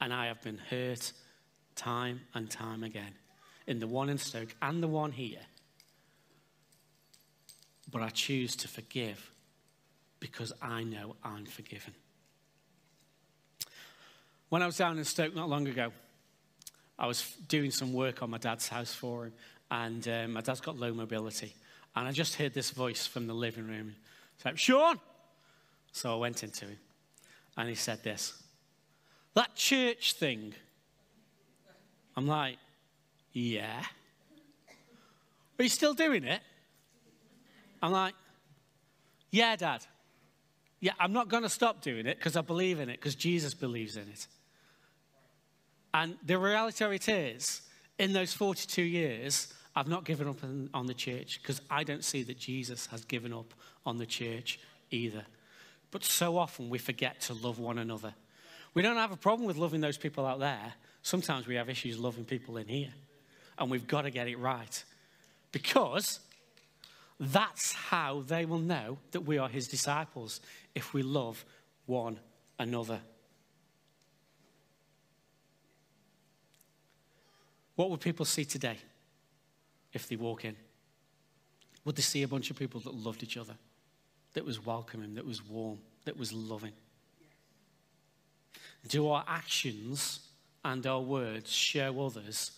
And 0.00 0.12
I 0.12 0.26
have 0.26 0.42
been 0.42 0.58
hurt 0.70 1.12
time 1.76 2.20
and 2.34 2.50
time 2.50 2.82
again 2.82 3.14
in 3.66 3.78
the 3.78 3.86
one 3.86 4.08
in 4.08 4.18
Stoke 4.18 4.54
and 4.62 4.82
the 4.82 4.88
one 4.88 5.12
here. 5.12 5.40
But 7.90 8.02
I 8.02 8.08
choose 8.08 8.56
to 8.56 8.68
forgive 8.68 9.30
because 10.20 10.52
I 10.60 10.84
know 10.84 11.16
I'm 11.22 11.44
forgiven. 11.44 11.94
When 14.48 14.62
I 14.62 14.66
was 14.66 14.76
down 14.76 14.98
in 14.98 15.04
Stoke 15.04 15.34
not 15.34 15.48
long 15.48 15.66
ago, 15.66 15.92
I 16.98 17.06
was 17.06 17.34
doing 17.48 17.70
some 17.70 17.92
work 17.92 18.22
on 18.22 18.30
my 18.30 18.38
dad's 18.38 18.68
house 18.68 18.94
for 18.94 19.26
him, 19.26 19.32
and 19.70 20.06
um, 20.06 20.32
my 20.34 20.40
dad's 20.40 20.60
got 20.60 20.78
low 20.78 20.92
mobility. 20.92 21.54
And 21.96 22.06
I 22.08 22.12
just 22.12 22.36
heard 22.36 22.54
this 22.54 22.70
voice 22.70 23.06
from 23.06 23.26
the 23.26 23.34
living 23.34 23.66
room. 23.66 23.94
It's 24.36 24.44
like, 24.44 24.58
Sean! 24.58 24.98
So 25.92 26.12
I 26.12 26.16
went 26.16 26.42
into 26.42 26.66
him, 26.66 26.78
and 27.56 27.68
he 27.68 27.74
said 27.74 28.02
this 28.02 28.34
That 29.34 29.54
church 29.54 30.14
thing. 30.14 30.54
I'm 32.16 32.26
like, 32.26 32.58
Yeah. 33.32 33.82
Are 35.58 35.62
you 35.62 35.68
still 35.68 35.94
doing 35.94 36.24
it? 36.24 36.40
I'm 37.82 37.92
like, 37.92 38.14
Yeah, 39.30 39.56
Dad. 39.56 39.84
Yeah, 40.80 40.92
I'm 41.00 41.12
not 41.12 41.28
going 41.28 41.44
to 41.44 41.48
stop 41.48 41.80
doing 41.80 42.06
it 42.06 42.18
because 42.18 42.36
I 42.36 42.42
believe 42.42 42.78
in 42.78 42.90
it, 42.90 43.00
because 43.00 43.14
Jesus 43.14 43.54
believes 43.54 43.96
in 43.96 44.02
it. 44.02 44.26
And 45.94 46.16
the 46.26 46.38
reality 46.38 46.84
of 46.84 46.92
it 46.92 47.08
is, 47.08 47.62
in 47.98 48.12
those 48.12 48.34
42 48.34 48.82
years, 48.82 49.54
I've 49.76 49.88
not 49.88 50.04
given 50.04 50.28
up 50.28 50.38
on, 50.74 50.86
the 50.86 50.94
church 50.94 51.40
because 51.40 51.60
I 51.70 51.84
don't 51.84 52.04
see 52.04 52.24
that 52.24 52.36
Jesus 52.36 52.86
has 52.86 53.04
given 53.04 53.32
up 53.32 53.54
on 53.86 53.98
the 53.98 54.06
church 54.06 54.58
either. 54.90 55.24
But 55.92 56.04
so 56.04 56.36
often 56.36 56.68
we 56.68 56.78
forget 56.78 57.20
to 57.22 57.34
love 57.34 57.60
one 57.60 57.78
another. 57.78 58.12
We 58.74 58.82
don't 58.82 58.96
have 58.96 59.12
a 59.12 59.16
problem 59.16 59.46
with 59.46 59.56
loving 59.56 59.80
those 59.80 59.96
people 59.96 60.26
out 60.26 60.40
there. 60.40 60.74
Sometimes 61.02 61.46
we 61.46 61.54
have 61.54 61.68
issues 61.68 61.98
loving 61.98 62.24
people 62.24 62.56
in 62.56 62.66
here. 62.66 62.92
And 63.56 63.70
we've 63.70 63.86
got 63.86 64.02
to 64.02 64.10
get 64.10 64.26
it 64.26 64.38
right. 64.38 64.84
Because 65.52 66.18
that's 67.20 67.72
how 67.72 68.24
they 68.26 68.44
will 68.44 68.58
know 68.58 68.98
that 69.12 69.20
we 69.20 69.38
are 69.38 69.48
his 69.48 69.68
disciples 69.68 70.40
if 70.74 70.92
we 70.92 71.02
love 71.02 71.44
one 71.86 72.18
another. 72.58 73.00
What 77.76 77.90
would 77.90 78.00
people 78.00 78.24
see 78.24 78.44
today 78.44 78.78
if 79.92 80.08
they 80.08 80.16
walk 80.16 80.44
in? 80.44 80.56
Would 81.84 81.96
they 81.96 82.02
see 82.02 82.22
a 82.22 82.28
bunch 82.28 82.50
of 82.50 82.58
people 82.58 82.80
that 82.80 82.94
loved 82.94 83.22
each 83.22 83.36
other, 83.36 83.54
that 84.32 84.44
was 84.44 84.64
welcoming, 84.64 85.14
that 85.14 85.26
was 85.26 85.44
warm, 85.46 85.78
that 86.04 86.16
was 86.16 86.32
loving? 86.32 86.72
Do 88.88 89.08
our 89.08 89.24
actions 89.26 90.20
and 90.64 90.86
our 90.86 91.00
words 91.00 91.50
show 91.50 92.04
others 92.04 92.52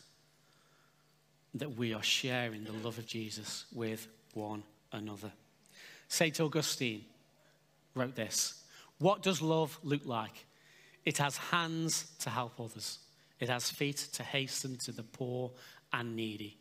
that 1.54 1.76
we 1.76 1.94
are 1.94 2.02
sharing 2.02 2.64
the 2.64 2.72
love 2.72 2.98
of 2.98 3.06
Jesus 3.06 3.64
with 3.72 4.06
one 4.34 4.62
another? 4.92 5.32
St. 6.08 6.38
Augustine 6.40 7.04
wrote 7.94 8.14
this 8.14 8.62
What 8.98 9.22
does 9.22 9.42
love 9.42 9.78
look 9.82 10.04
like? 10.04 10.44
It 11.04 11.18
has 11.18 11.36
hands 11.36 12.10
to 12.20 12.30
help 12.30 12.60
others, 12.60 12.98
it 13.40 13.48
has 13.48 13.70
feet 13.70 13.96
to 14.14 14.22
hasten 14.22 14.76
to 14.78 14.92
the 14.92 15.02
poor 15.02 15.52
and 15.92 16.16
needy, 16.16 16.58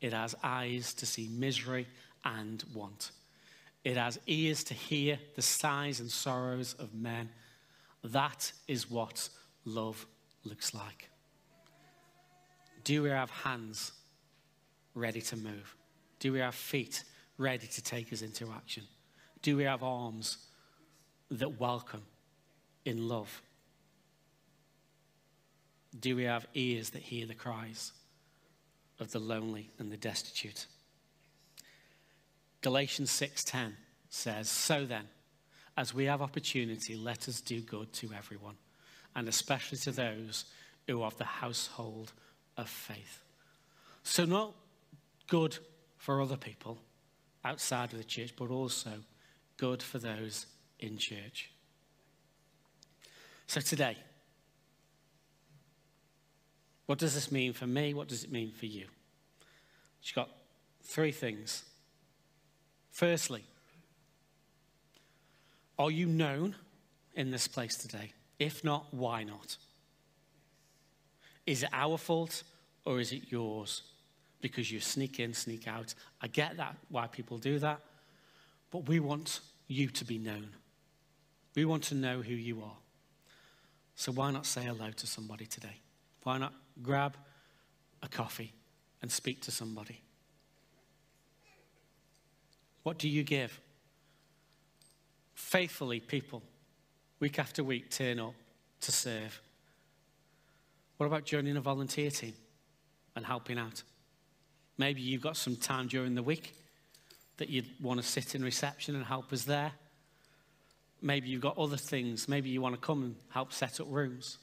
it 0.00 0.12
has 0.12 0.34
eyes 0.42 0.94
to 0.94 1.06
see 1.06 1.28
misery 1.28 1.86
and 2.24 2.64
want, 2.74 3.10
it 3.84 3.96
has 3.96 4.18
ears 4.26 4.64
to 4.64 4.74
hear 4.74 5.18
the 5.36 5.42
sighs 5.42 6.00
and 6.00 6.10
sorrows 6.10 6.74
of 6.78 6.94
men. 6.94 7.28
That 8.02 8.52
is 8.66 8.90
what 8.90 9.28
love 9.64 10.06
looks 10.44 10.74
like. 10.74 11.10
Do 12.82 13.02
we 13.02 13.10
have 13.10 13.30
hands 13.30 13.92
ready 14.94 15.20
to 15.22 15.36
move? 15.36 15.74
Do 16.18 16.32
we 16.32 16.38
have 16.38 16.54
feet 16.54 17.04
ready 17.38 17.66
to 17.66 17.82
take 17.82 18.12
us 18.12 18.22
into 18.22 18.50
action? 18.52 18.84
Do 19.42 19.56
we 19.56 19.64
have 19.64 19.82
arms 19.82 20.38
that 21.30 21.58
welcome 21.60 22.02
in 22.84 23.08
love? 23.08 23.42
Do 25.98 26.16
we 26.16 26.24
have 26.24 26.46
ears 26.54 26.90
that 26.90 27.02
hear 27.02 27.26
the 27.26 27.34
cries 27.34 27.92
of 28.98 29.12
the 29.12 29.20
lonely 29.20 29.70
and 29.78 29.92
the 29.92 29.96
destitute? 29.96 30.66
Galatians 32.62 33.10
6:10 33.10 33.76
says, 34.08 34.50
"So 34.50 34.86
then, 34.86 35.08
as 35.76 35.94
we 35.94 36.04
have 36.04 36.22
opportunity, 36.22 36.96
let 36.96 37.28
us 37.28 37.40
do 37.40 37.60
good 37.60 37.92
to 37.94 38.12
everyone, 38.12 38.58
and 39.14 39.28
especially 39.28 39.78
to 39.78 39.92
those 39.92 40.44
who 40.86 41.02
are 41.02 41.08
of 41.08 41.18
the 41.18 41.24
household 41.24 42.12
of 42.56 42.68
faith." 42.68 43.22
So 44.02 44.24
not 44.24 44.54
good 45.26 45.58
for 45.96 46.20
other 46.20 46.36
people, 46.36 46.82
outside 47.44 47.92
of 47.92 47.98
the 47.98 48.04
church, 48.04 48.34
but 48.36 48.50
also 48.50 49.04
good 49.56 49.82
for 49.82 49.98
those 49.98 50.46
in 50.78 50.98
church. 50.98 51.50
So 53.46 53.60
today, 53.60 54.02
what 56.86 56.98
does 56.98 57.14
this 57.14 57.32
mean 57.32 57.52
for 57.52 57.66
me? 57.66 57.94
What 57.94 58.08
does 58.08 58.24
it 58.24 58.32
mean 58.32 58.52
for 58.52 58.66
you? 58.66 58.86
She's 60.00 60.14
got 60.14 60.28
three 60.82 61.12
things. 61.12 61.64
Firstly, 62.90 63.44
are 65.78 65.90
you 65.90 66.06
known 66.06 66.54
in 67.14 67.30
this 67.30 67.48
place 67.48 67.76
today? 67.76 68.12
If 68.38 68.62
not, 68.64 68.86
why 68.92 69.24
not? 69.24 69.56
Is 71.46 71.62
it 71.62 71.70
our 71.72 71.98
fault 71.98 72.42
or 72.84 73.00
is 73.00 73.12
it 73.12 73.22
yours? 73.30 73.82
because 74.44 74.70
you 74.70 74.78
sneak 74.78 75.20
in, 75.20 75.32
sneak 75.32 75.66
out. 75.66 75.94
I 76.20 76.26
get 76.26 76.58
that, 76.58 76.76
why 76.90 77.06
people 77.06 77.38
do 77.38 77.58
that. 77.60 77.80
But 78.70 78.86
we 78.86 79.00
want 79.00 79.40
you 79.68 79.88
to 79.88 80.04
be 80.04 80.18
known. 80.18 80.50
We 81.54 81.64
want 81.64 81.84
to 81.84 81.94
know 81.94 82.20
who 82.20 82.34
you 82.34 82.60
are. 82.60 82.76
So 83.96 84.12
why 84.12 84.30
not 84.32 84.44
say 84.44 84.64
hello 84.64 84.90
to 84.90 85.06
somebody 85.06 85.46
today? 85.46 85.78
Why 86.24 86.38
not 86.38 86.52
grab 86.82 87.16
a 88.02 88.08
coffee 88.08 88.52
and 89.00 89.10
speak 89.10 89.42
to 89.42 89.50
somebody? 89.50 90.00
What 92.82 92.98
do 92.98 93.08
you 93.08 93.22
give? 93.22 93.60
Faithfully, 95.34 96.00
people, 96.00 96.42
week 97.20 97.38
after 97.38 97.62
week, 97.62 97.90
turn 97.90 98.18
up 98.18 98.34
to 98.80 98.92
serve. 98.92 99.40
What 100.96 101.06
about 101.06 101.24
joining 101.24 101.56
a 101.56 101.60
volunteer 101.60 102.10
team 102.10 102.34
and 103.16 103.24
helping 103.24 103.58
out? 103.58 103.82
Maybe 104.76 105.00
you've 105.02 105.22
got 105.22 105.36
some 105.36 105.56
time 105.56 105.88
during 105.88 106.14
the 106.14 106.22
week 106.22 106.54
that 107.36 107.48
you'd 107.48 107.68
want 107.80 108.00
to 108.00 108.06
sit 108.06 108.34
in 108.34 108.42
reception 108.42 108.94
and 108.94 109.04
help 109.04 109.32
us 109.32 109.44
there. 109.44 109.72
Maybe 111.02 111.28
you've 111.28 111.42
got 111.42 111.58
other 111.58 111.76
things. 111.76 112.28
Maybe 112.28 112.48
you 112.48 112.60
want 112.60 112.74
to 112.74 112.80
come 112.80 113.02
and 113.02 113.16
help 113.30 113.52
set 113.52 113.80
up 113.80 113.86
rooms. 113.90 114.38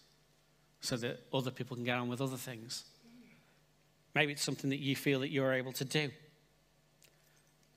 So 0.82 0.98
that 0.98 1.20
other 1.32 1.52
people 1.52 1.76
can 1.76 1.86
get 1.86 1.98
on 1.98 2.10
with 2.10 2.22
other 2.22 2.38
things. 2.38 2.84
Maybe 4.13 4.34
it's 4.34 4.44
something 4.44 4.70
that 4.72 4.80
you 4.80 4.96
feel 4.96 5.22
that 5.22 5.32
you're 5.32 5.54
able 5.54 5.72
to 5.74 5.86
do. 5.86 6.10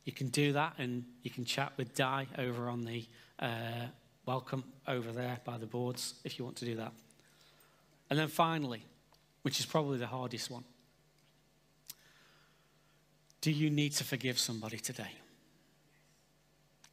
You 0.04 0.12
can 0.12 0.28
do 0.28 0.52
that 0.52 0.74
and 0.78 1.04
you 1.22 1.30
can 1.30 1.44
chat 1.44 1.72
with 1.76 1.94
Di 1.94 2.26
over 2.38 2.68
on 2.68 2.84
the 2.84 3.06
uh, 3.38 3.86
welcome 4.26 4.64
over 4.88 5.12
there 5.12 5.38
by 5.44 5.58
the 5.58 5.66
boards 5.66 6.14
if 6.24 6.38
you 6.38 6.44
want 6.44 6.56
to 6.56 6.64
do 6.64 6.76
that. 6.76 6.92
And 8.10 8.18
then 8.18 8.28
finally, 8.28 8.84
which 9.42 9.60
is 9.60 9.66
probably 9.66 9.98
the 9.98 10.06
hardest 10.06 10.50
one, 10.50 10.64
do 13.40 13.50
you 13.50 13.70
need 13.70 13.92
to 13.92 14.04
forgive 14.04 14.38
somebody 14.38 14.78
today? 14.78 15.10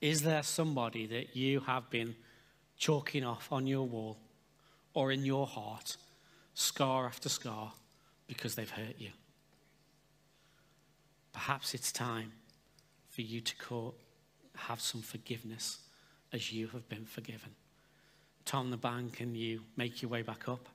Is 0.01 0.23
there 0.23 0.43
somebody 0.43 1.05
that 1.07 1.35
you 1.35 1.61
have 1.61 1.89
been 1.89 2.15
chalking 2.77 3.23
off 3.23 3.51
on 3.51 3.67
your 3.67 3.87
wall 3.87 4.17
or 4.93 5.11
in 5.11 5.25
your 5.25 5.47
heart, 5.47 5.97
scar 6.53 7.05
after 7.05 7.29
scar, 7.29 7.73
because 8.27 8.55
they've 8.55 8.69
hurt 8.69 8.95
you? 8.97 9.09
Perhaps 11.33 11.73
it's 11.73 11.91
time 11.91 12.31
for 13.09 13.21
you 13.21 13.41
to 13.41 13.55
call, 13.57 13.95
have 14.55 14.81
some 14.81 15.01
forgiveness 15.01 15.79
as 16.33 16.51
you 16.51 16.67
have 16.67 16.87
been 16.89 17.05
forgiven. 17.05 17.51
Tom 18.45 18.71
the 18.71 18.77
band, 18.77 19.13
can 19.13 19.35
you 19.35 19.61
make 19.77 20.01
your 20.01 20.09
way 20.09 20.21
back 20.21 20.49
up? 20.49 20.67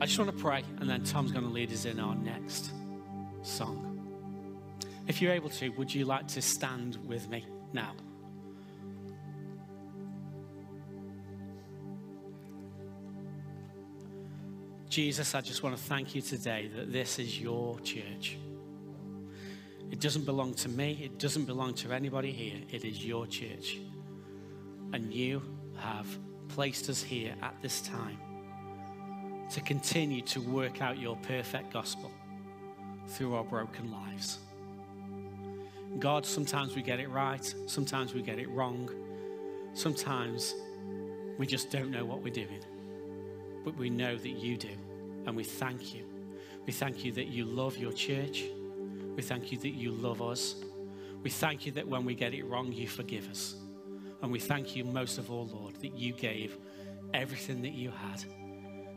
I 0.00 0.06
just 0.06 0.18
want 0.18 0.36
to 0.36 0.42
pray, 0.42 0.64
and 0.80 0.90
then 0.90 1.04
Tom's 1.04 1.30
going 1.30 1.44
to 1.44 1.50
lead 1.50 1.72
us 1.72 1.84
in 1.84 2.00
our 2.00 2.16
next 2.16 2.72
song. 3.42 3.88
If 5.06 5.22
you're 5.22 5.32
able 5.32 5.50
to, 5.50 5.68
would 5.70 5.94
you 5.94 6.04
like 6.04 6.26
to 6.28 6.42
stand 6.42 6.96
with 7.06 7.28
me 7.28 7.46
now? 7.72 7.94
Jesus, 14.92 15.34
I 15.34 15.40
just 15.40 15.62
want 15.62 15.74
to 15.74 15.82
thank 15.82 16.14
you 16.14 16.20
today 16.20 16.68
that 16.76 16.92
this 16.92 17.18
is 17.18 17.40
your 17.40 17.80
church. 17.80 18.36
It 19.90 20.00
doesn't 20.00 20.26
belong 20.26 20.52
to 20.56 20.68
me, 20.68 21.00
it 21.02 21.18
doesn't 21.18 21.46
belong 21.46 21.72
to 21.76 21.92
anybody 21.92 22.30
here. 22.30 22.60
It 22.70 22.84
is 22.84 23.02
your 23.02 23.26
church. 23.26 23.78
And 24.92 25.10
you 25.10 25.40
have 25.78 26.06
placed 26.48 26.90
us 26.90 27.02
here 27.02 27.34
at 27.40 27.54
this 27.62 27.80
time 27.80 28.18
to 29.52 29.62
continue 29.62 30.20
to 30.24 30.42
work 30.42 30.82
out 30.82 30.98
your 30.98 31.16
perfect 31.22 31.72
gospel 31.72 32.10
through 33.06 33.34
our 33.34 33.44
broken 33.44 33.90
lives. 33.90 34.40
God, 36.00 36.26
sometimes 36.26 36.76
we 36.76 36.82
get 36.82 37.00
it 37.00 37.08
right, 37.08 37.54
sometimes 37.64 38.12
we 38.12 38.20
get 38.20 38.38
it 38.38 38.50
wrong, 38.50 38.90
sometimes 39.72 40.54
we 41.38 41.46
just 41.46 41.70
don't 41.70 41.90
know 41.90 42.04
what 42.04 42.22
we're 42.22 42.28
doing 42.28 42.62
but 43.64 43.76
we 43.76 43.90
know 43.90 44.16
that 44.16 44.28
you 44.28 44.56
do. 44.56 44.76
And 45.26 45.36
we 45.36 45.44
thank 45.44 45.94
you. 45.94 46.04
We 46.66 46.72
thank 46.72 47.04
you 47.04 47.12
that 47.12 47.26
you 47.26 47.44
love 47.44 47.76
your 47.76 47.92
church. 47.92 48.44
We 49.16 49.22
thank 49.22 49.52
you 49.52 49.58
that 49.58 49.70
you 49.70 49.92
love 49.92 50.22
us. 50.22 50.56
We 51.22 51.30
thank 51.30 51.66
you 51.66 51.72
that 51.72 51.86
when 51.86 52.04
we 52.04 52.14
get 52.14 52.34
it 52.34 52.44
wrong, 52.44 52.72
you 52.72 52.88
forgive 52.88 53.30
us. 53.30 53.54
And 54.22 54.30
we 54.30 54.38
thank 54.38 54.76
you 54.76 54.84
most 54.84 55.18
of 55.18 55.30
all, 55.30 55.46
Lord, 55.46 55.76
that 55.76 55.94
you 55.94 56.12
gave 56.12 56.56
everything 57.14 57.62
that 57.62 57.72
you 57.72 57.90
had 57.90 58.24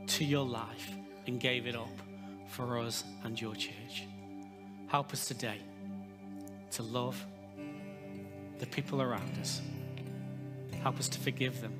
to 0.07 0.23
your 0.23 0.45
life 0.45 0.91
and 1.27 1.39
gave 1.39 1.67
it 1.67 1.75
up 1.75 1.99
for 2.47 2.77
us 2.79 3.03
and 3.23 3.39
your 3.39 3.55
church. 3.55 4.03
Help 4.87 5.11
us 5.13 5.27
today 5.27 5.59
to 6.71 6.83
love 6.83 7.23
the 8.59 8.65
people 8.67 9.01
around 9.01 9.37
us. 9.39 9.61
Help 10.81 10.99
us 10.99 11.09
to 11.09 11.19
forgive 11.19 11.61
them 11.61 11.73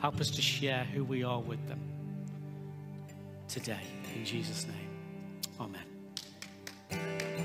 Help 0.00 0.20
us 0.20 0.30
to 0.30 0.42
share 0.42 0.84
who 0.84 1.04
we 1.04 1.24
are 1.24 1.40
with 1.40 1.66
them 1.68 1.80
today. 3.48 3.80
In 4.14 4.24
Jesus' 4.24 4.66
name, 4.66 4.90
amen. 5.60 7.38